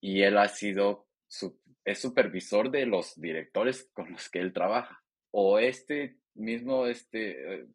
[0.00, 5.02] y él ha sido, su, es supervisor de los directores con los que él trabaja.
[5.30, 7.66] O este mismo este,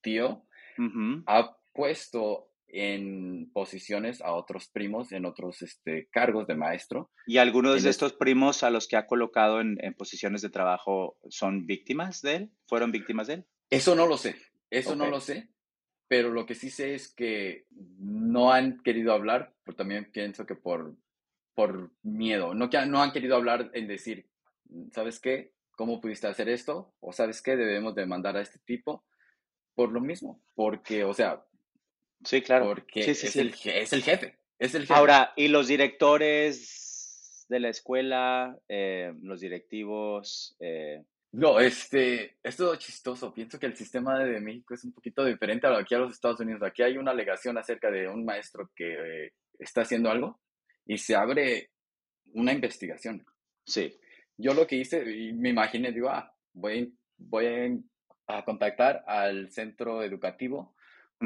[0.00, 0.46] tío
[1.26, 7.10] ha puesto en posiciones a otros primos, en otros este, cargos de maestro.
[7.26, 11.66] ¿Y algunos de estos primos a los que ha colocado en, posiciones de trabajo son
[11.66, 12.50] víctimas de él?
[12.66, 13.44] ¿Fueron víctimas de él?
[13.70, 14.36] Eso no lo sé,
[14.70, 15.50] eso no lo sé,
[16.08, 20.54] pero lo que sí sé es que no han querido hablar, pero también pienso que
[20.54, 20.96] por,
[21.56, 24.28] por miedo, no, no han querido hablar en decir,
[24.92, 25.54] ¿sabes qué?
[25.72, 26.94] ¿Cómo pudiste hacer esto?
[27.00, 27.56] ¿O sabes qué?
[27.56, 29.04] Debemos demandar a este tipo
[29.74, 31.44] por lo mismo, porque, o sea,
[32.24, 32.66] Sí, claro.
[32.66, 34.38] Porque es, El, es, El, jefe.
[34.58, 40.56] Es el Ahora, ¿y los directores de la escuela, eh, los directivos?
[40.58, 41.04] Eh?
[41.32, 43.32] No, este, es todo chistoso.
[43.34, 46.40] Pienso que el sistema de México es un poquito diferente a aquí a los Estados
[46.40, 46.62] Unidos.
[46.62, 50.40] Aquí hay una alegación acerca de un maestro que está haciendo algo
[50.86, 51.70] y se abre
[52.32, 53.24] una investigación.
[53.64, 53.98] Sí.
[54.38, 57.82] Yo lo que hice, y me imaginé, digo, ah, voy, voy
[58.26, 60.74] a contactar al centro educativo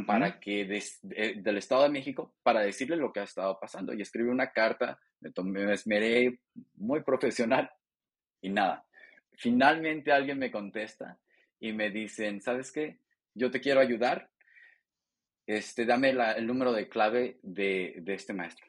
[0.06, 4.28] para que del Estado de México para decirle lo que ha estado pasando y escribí
[4.28, 6.38] una carta, me, tomé, me esmeré
[6.74, 7.70] muy profesional
[8.40, 8.86] y nada.
[9.32, 11.18] Finalmente alguien me contesta
[11.58, 13.00] y me dicen, ¿sabes qué?
[13.34, 14.30] Yo te quiero ayudar.
[15.46, 18.68] Este, dame el número de clave de, de, este maestro,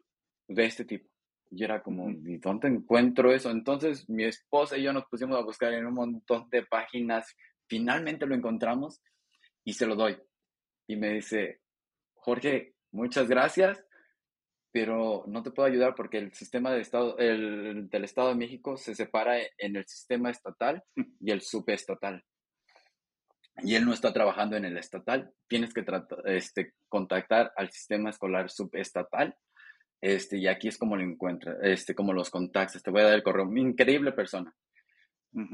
[0.54, 1.10] de este tipo.
[1.50, 3.52] Y era como, ¿y dónde encuentro eso?
[3.52, 7.36] Entonces mi esposa y yo nos pusimos a buscar en un montón de páginas.
[7.68, 9.02] Finalmente lo encontramos
[9.64, 10.18] y se lo doy
[10.92, 11.62] y me dice,
[12.16, 13.84] Jorge, muchas gracias,
[14.72, 18.76] pero no te puedo ayudar porque el sistema de estado, el, del Estado de México
[18.76, 20.84] se separa en el sistema estatal
[21.20, 22.24] y el subestatal.
[23.64, 25.86] Y él no está trabajando en el estatal, tienes que
[26.26, 29.38] este, contactar al sistema escolar subestatal.
[30.02, 32.82] Este, y aquí es como lo encuentras, este, como los contactos.
[32.82, 33.45] Te voy a dar el correo.
[33.56, 34.54] Increíble persona.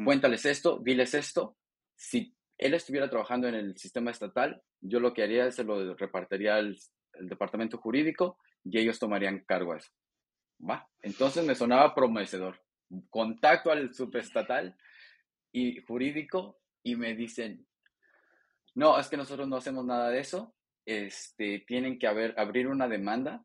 [0.04, 1.58] Cuéntales esto, diles esto.
[1.96, 5.96] Si él estuviera trabajando en el sistema estatal, yo lo que haría es se lo
[5.96, 6.78] repartiría al,
[7.20, 9.92] departamento jurídico y ellos tomarían cargo a eso.
[10.60, 10.88] ¿Va?
[11.02, 12.62] Entonces me sonaba prometedor.
[13.10, 14.78] Contacto al subestatal
[15.52, 17.66] y jurídico y me dicen,
[18.76, 22.88] no, es que nosotros no hacemos nada de eso, este, tienen que haber, abrir una
[22.88, 23.44] demanda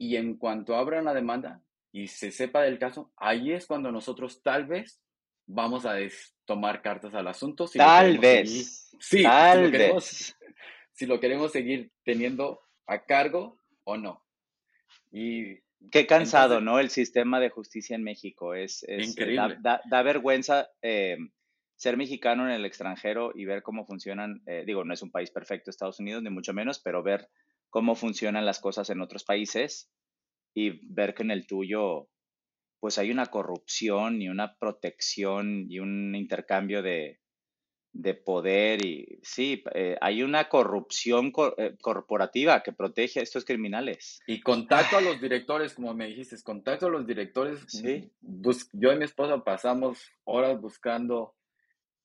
[0.00, 4.42] y en cuanto abra una demanda y se sepa del caso, ahí es cuando nosotros
[4.42, 5.02] tal vez
[5.46, 5.96] vamos a
[6.46, 7.68] tomar cartas al asunto.
[7.68, 8.90] tal vez.
[8.98, 10.36] sí, tal si vez.
[10.92, 14.24] si lo queremos seguir teniendo a cargo o no.
[15.12, 15.58] Y
[15.90, 16.78] Qué cansado, ¿no?
[16.78, 19.58] El sistema de justicia en México es, increíble.
[19.60, 21.18] Da, vergüenza eh,
[21.76, 25.30] ser mexicano en el extranjero y ver cómo funcionan, eh, digo, no es un país
[25.30, 27.28] perfecto Estados Unidos, ni mucho menos, pero ver
[27.70, 29.90] cómo funcionan las cosas en otros países
[30.54, 32.08] y ver que en el tuyo,
[32.80, 37.20] pues hay una corrupción y una protección y un intercambio de,
[37.92, 44.20] de poder y sí, eh, hay una corrupción eh, corporativa que protege a estos criminales.
[44.26, 47.64] Y contacto a los directores, como me dijiste, contacto a los directores.
[47.68, 48.10] Sí.
[48.72, 51.34] yo y mi esposa pasamos horas buscando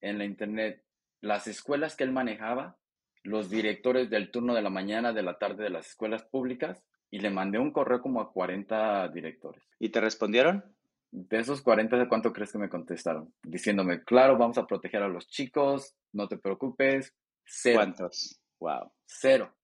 [0.01, 0.83] en la internet
[1.21, 2.77] las escuelas que él manejaba,
[3.25, 7.19] los directores del turno de la mañana, de la tarde de las escuelas públicas, y
[7.19, 9.63] le mandé un correo como a 40 directores.
[9.79, 10.63] ¿Y te respondieron?
[11.11, 13.33] De esos 40, ¿de cuánto crees que me contestaron?
[13.43, 17.13] Diciéndome, claro, vamos a proteger a los chicos, no te preocupes.
[17.45, 17.77] Cero.
[17.77, 18.41] ¿Cuántos?
[18.59, 18.91] Wow.
[19.05, 19.55] Cero.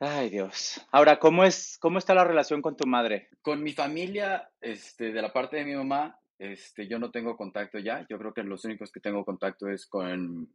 [0.00, 0.84] Ay, Dios.
[0.90, 3.28] Ahora, ¿cómo, es, ¿cómo está la relación con tu madre?
[3.42, 7.78] Con mi familia, este, de la parte de mi mamá, este, yo no tengo contacto
[7.78, 8.06] ya.
[8.08, 10.50] Yo creo que los únicos que tengo contacto es con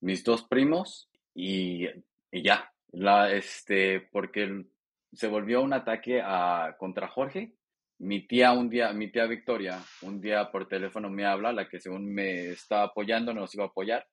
[0.00, 1.86] mis dos primos y,
[2.30, 2.72] y ya.
[2.92, 4.64] La, este, porque
[5.12, 7.54] se volvió un ataque a, contra Jorge
[8.00, 11.78] mi tía un día, mi tía Victoria, un día por teléfono me habla, la que
[11.78, 14.06] según me estaba apoyando, nos iba a apoyar.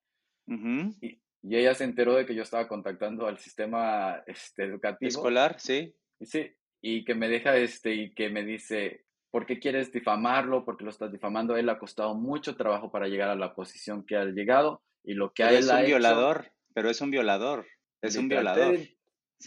[0.46, 1.20] y,
[1.50, 5.08] ella se enteró de que yo estaba contactando al sistema este, educativo.
[5.08, 5.96] Escolar, sí.
[6.20, 10.66] Y sí, y que me deja este, y que me dice, ¿por qué quieres difamarlo?
[10.66, 11.56] Porque lo estás difamando.
[11.56, 15.32] Él ha costado mucho trabajo para llegar a la posición que ha llegado y lo
[15.32, 17.66] que a él es un violador, pero es un violador,
[18.02, 18.78] es un violador.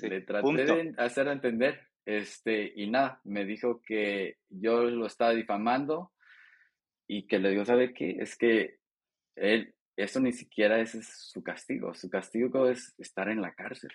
[0.03, 6.13] le traté de hacer entender este, y nada, me dijo que yo lo estaba difamando
[7.07, 8.17] y que le digo, ¿sabe qué?
[8.19, 8.79] Es que
[9.37, 13.91] él, eso ni siquiera es, su castigo, su castigo es estar en la cárcel.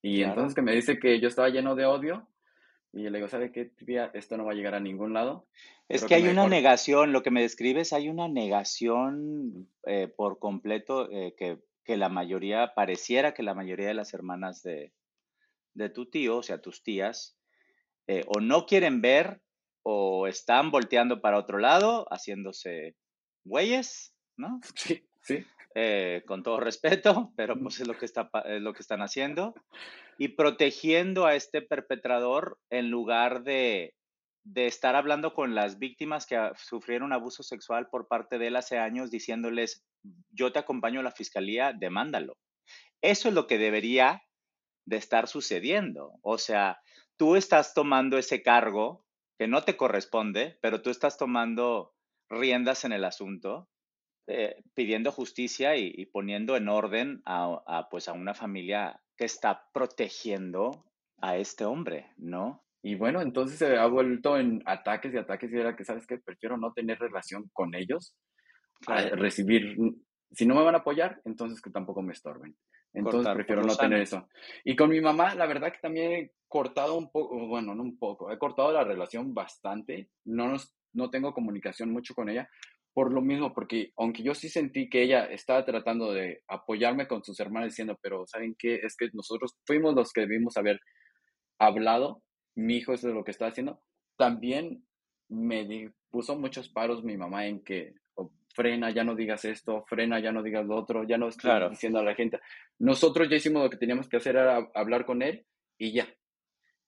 [0.00, 2.26] Y entonces que me dice que yo estaba lleno de odio
[2.92, 4.10] y le digo, ¿sabe qué, tía?
[4.14, 5.46] Esto no va a llegar a ningún lado.
[5.88, 11.10] Es que, hay una negación, lo que me describes, hay una negación eh, por completo
[11.10, 14.92] eh, que, que, la mayoría, pareciera que la mayoría de las hermanas de,
[15.74, 17.36] de tu tío, o sea, tus tías,
[18.06, 19.40] eh, o no quieren ver
[19.82, 22.96] o están volteando para otro lado, haciéndose
[23.44, 24.60] güeyes, ¿no?
[24.74, 25.44] Sí, sí.
[25.76, 29.54] Eh, con todo respeto, pero pues es lo que, está, es lo que están haciendo.
[30.18, 33.94] Y protegiendo a este perpetrador en lugar de,
[34.44, 38.78] de estar hablando con las víctimas que sufrieron abuso sexual por parte de él hace
[38.78, 39.84] años, diciéndoles,
[40.30, 42.36] yo te acompaño a la fiscalía, demándalo.
[43.00, 44.22] Eso es lo que debería
[44.86, 46.14] de estar sucediendo.
[46.22, 46.80] O sea,
[47.16, 49.04] tú estás tomando ese cargo
[49.38, 51.94] que no te corresponde, pero tú estás tomando
[52.28, 53.68] riendas en el asunto,
[54.30, 60.84] eh, pidiendo justicia y, poniendo en orden a, pues a una familia que está protegiendo
[61.20, 62.64] a este hombre, ¿no?
[62.82, 66.18] Y bueno, entonces se ha vuelto en ataques y ataques y era que, ¿sabes qué?
[66.18, 68.16] Prefiero no tener relación con ellos,
[69.12, 69.76] recibir,
[70.30, 72.56] si no me van a apoyar, entonces que tampoco me estorben.
[72.92, 74.28] Entonces prefiero no tener eso.
[74.64, 77.98] Y con mi mamá, la verdad que también he cortado un poco, bueno, no un
[77.98, 80.08] poco, he cortado la relación bastante.
[80.24, 82.48] No, nos, no tengo comunicación mucho con ella
[82.92, 87.22] por lo mismo, porque aunque yo sí sentí que ella estaba tratando de apoyarme con
[87.24, 88.80] sus hermanas diciendo, pero ¿saben qué?
[88.82, 90.80] Es que nosotros fuimos los que debimos haber
[91.58, 92.22] hablado,
[92.56, 93.80] mi hijo es lo que está haciendo.
[94.16, 94.84] También
[95.28, 97.94] me puso muchos paros mi mamá en que,
[98.54, 102.00] frena, ya no digas esto, frena, ya no digas lo otro, ya no estoy diciendo
[102.00, 102.40] a la gente.
[102.78, 105.46] Nosotros ya hicimos lo que teníamos que hacer, era hablar con él
[105.78, 106.08] y ya.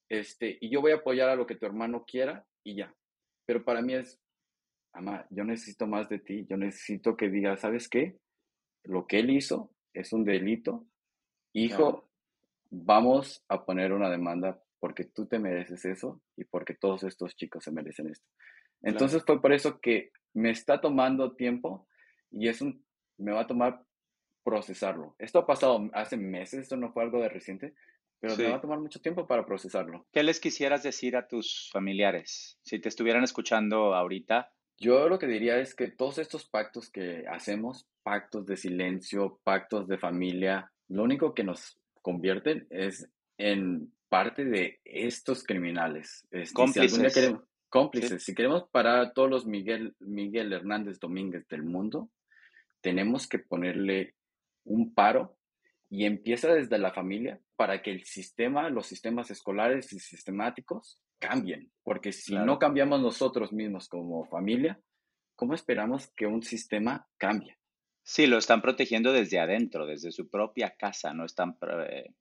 [0.08, 2.94] Este, y yo voy a apoyar a lo que tu hermano quiera y ya.
[3.46, 4.20] Pero para mí es,
[4.94, 8.18] mamá, yo necesito más de ti, yo necesito que digas, ¿sabes qué?
[8.84, 10.86] Lo que él hizo es un delito.
[11.52, 12.10] Hijo,
[12.70, 17.64] vamos a poner una demanda porque tú te mereces eso y porque todos estos chicos
[17.64, 18.26] se merecen esto.
[18.82, 21.86] Entonces fue por eso que me está tomando tiempo
[22.30, 22.84] y es un,
[23.18, 23.84] me va a tomar
[24.42, 25.14] procesarlo.
[25.18, 27.74] Esto ha pasado hace meses, esto no fue algo de reciente,
[28.18, 30.06] pero me va a tomar mucho tiempo para procesarlo.
[30.12, 34.52] ¿Qué les quisieras decir a tus familiares si te estuvieran escuchando ahorita?
[34.82, 39.86] Yo lo que diría es que todos estos pactos que hacemos, pactos de silencio, pactos
[39.86, 43.08] de familia, lo único que nos convierten es
[43.38, 46.26] en parte de estos criminales.
[46.32, 47.32] Este, Cómplices
[47.68, 48.22] cómplices.
[48.22, 52.10] Si queremos parar a todos los Miguel, Miguel Hernández Domínguez del mundo,
[52.82, 54.14] tenemos que ponerle
[54.64, 55.38] un paro
[55.88, 61.72] y empieza desde la familia para que el sistema, los sistemas escolares y sistemáticos cambien.
[61.84, 64.80] Porque si no cambiamos nosotros mismos como familia,
[65.36, 67.58] ¿cómo esperamos que un sistema cambie?
[68.02, 71.56] Sí, lo están protegiendo desde adentro, desde su propia casa, no están,
[71.88, 72.14] eh,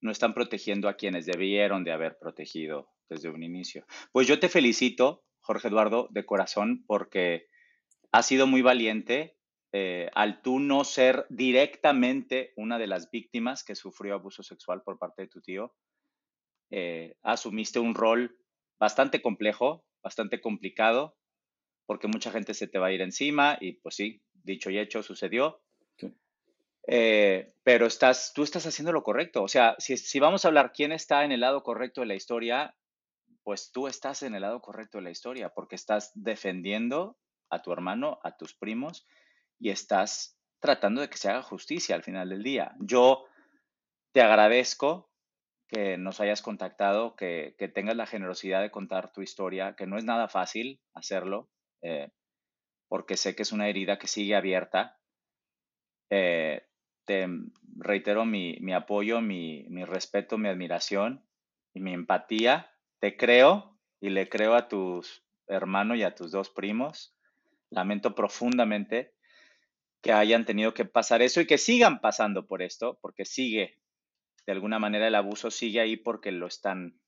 [0.00, 3.86] no están protegiendo a quienes debieron de haber protegido desde un inicio.
[4.10, 7.46] Pues yo te felicito, Jorge Eduardo, de corazón, porque
[8.10, 9.36] has sido muy valiente
[9.72, 14.98] eh, al tú no ser directamente una de las víctimas que sufrió abuso sexual por
[14.98, 15.74] parte de tu tío,
[16.74, 18.34] eh, asumiste un rol
[18.80, 21.18] bastante complejo, bastante complicado,
[21.84, 25.02] porque mucha gente se te va a ir encima y pues sí, dicho y hecho,
[25.02, 25.60] sucedió.
[26.88, 29.42] Eh, pero estás, tú estás haciendo lo correcto.
[29.42, 32.14] O sea, si, si vamos a hablar quién está en el lado correcto de la
[32.14, 32.74] historia,
[33.42, 37.18] pues tú estás en el lado correcto de la historia, porque estás defendiendo
[37.50, 39.06] a tu hermano, a tus primos,
[39.58, 42.74] y estás tratando de que se haga justicia al final del día.
[42.80, 43.26] Yo
[44.12, 45.11] te agradezco
[45.72, 50.04] que nos hayas contactado, que, tengas la generosidad de contar tu historia, que no es
[50.04, 51.48] nada fácil hacerlo,
[51.80, 52.10] eh,
[52.88, 54.98] porque sé que es una herida que sigue abierta.
[56.10, 56.66] Eh,
[57.06, 57.26] te
[57.78, 61.26] reitero mi, apoyo, mi, mi, respeto, mi admiración
[61.72, 62.70] y mi empatía.
[63.00, 67.16] Te creo y le creo a tus hermanos y a tus dos primos.
[67.70, 69.14] Lamento profundamente
[70.02, 73.81] que hayan tenido que pasar eso y que sigan pasando por esto, porque sigue,
[74.46, 77.00] de alguna manera el abuso sigue ahí porque lo están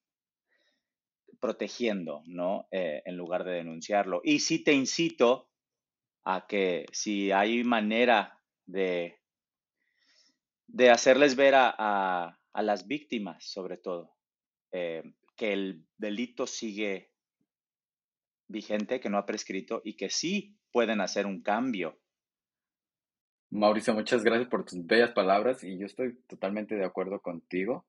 [1.40, 2.68] protegiendo, ¿no?
[2.70, 4.20] Eh, en lugar de denunciarlo.
[4.24, 5.50] Y sí te incito
[6.24, 9.20] a que si hay manera de,
[10.66, 14.16] de hacerles ver a, las víctimas, sobre todo,
[14.70, 15.02] eh,
[15.36, 17.12] que el delito sigue
[18.46, 22.00] vigente, que no ha prescrito y que sí pueden hacer un cambio
[23.54, 27.86] Mauricio, muchas gracias por tus bellas palabras y yo estoy totalmente de acuerdo contigo.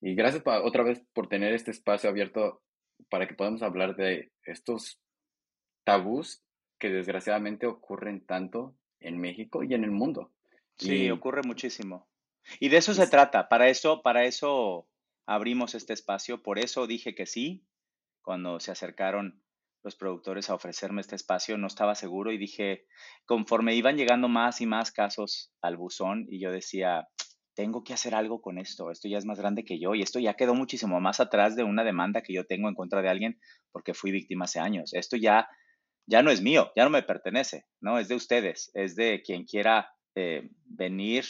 [0.00, 2.62] Y gracias otra vez por tener este espacio abierto
[3.10, 5.00] para que podamos hablar de estos
[5.82, 6.44] tabús
[6.78, 10.30] que desgraciadamente ocurren tanto en México y en el mundo.
[10.78, 12.06] Sí, ocurre muchísimo.
[12.60, 13.48] Y de eso se trata.
[13.48, 14.86] Para eso, para eso
[15.26, 16.40] abrimos este espacio.
[16.40, 17.64] Por eso dije que sí
[18.22, 19.42] cuando se acercaron
[19.84, 22.86] los productores a ofrecerme este espacio, no estaba seguro y dije,
[23.26, 27.06] conforme iban llegando más y más casos al buzón y yo decía,
[27.54, 30.18] tengo que hacer algo con esto, esto ya es más grande que yo y esto
[30.18, 33.38] ya quedó muchísimo más atrás de una demanda que yo tengo en contra de alguien
[33.70, 34.94] porque fui víctima hace años.
[34.94, 35.48] Esto ya,
[36.06, 37.98] ya no es mío, ya no me pertenece, ¿no?
[37.98, 41.26] Es de ustedes, es de quien quiera eh, venir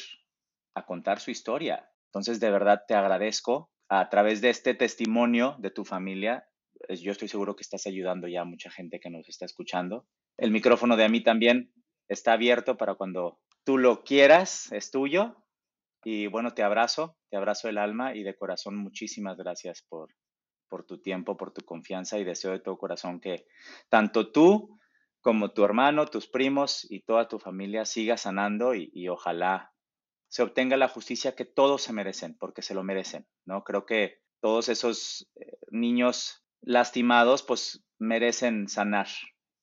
[0.75, 1.91] a contar su historia.
[2.07, 6.47] Entonces, de verdad te agradezco a través de este testimonio de tu familia
[6.89, 10.07] yo estoy seguro que estás ayudando ya a mucha gente que nos está escuchando.
[10.37, 11.73] El micrófono de a mí también
[12.09, 15.37] está abierto para cuando tú lo quieras, es tuyo.
[16.05, 20.15] Y bueno, te abrazo, te abrazo el alma y de corazón muchísimas gracias por,
[20.69, 23.47] por tu tiempo, por tu confianza y deseo de todo corazón que
[23.89, 24.79] tanto tú
[25.23, 29.73] como tu hermano, tus primos y toda tu familia siga sanando y, y ojalá
[30.29, 33.65] se obtenga la justicia que todos se merecen, porque se lo merecen, ¿no?
[33.65, 39.09] Creo que todos esos eh, niños lastimados, pues merecen sanar.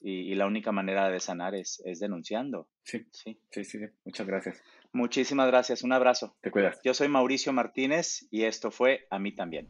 [0.04, 2.68] Y, la única manera de sanar es, es denunciando.
[2.84, 3.80] Sí, sí, sí, sí.
[4.04, 4.64] Muchas gracias.
[4.94, 5.84] Muchísimas gracias.
[5.84, 6.36] Un abrazo.
[6.42, 6.80] Te cuidas.
[6.84, 9.70] Yo soy Mauricio Martínez y esto fue A mí también.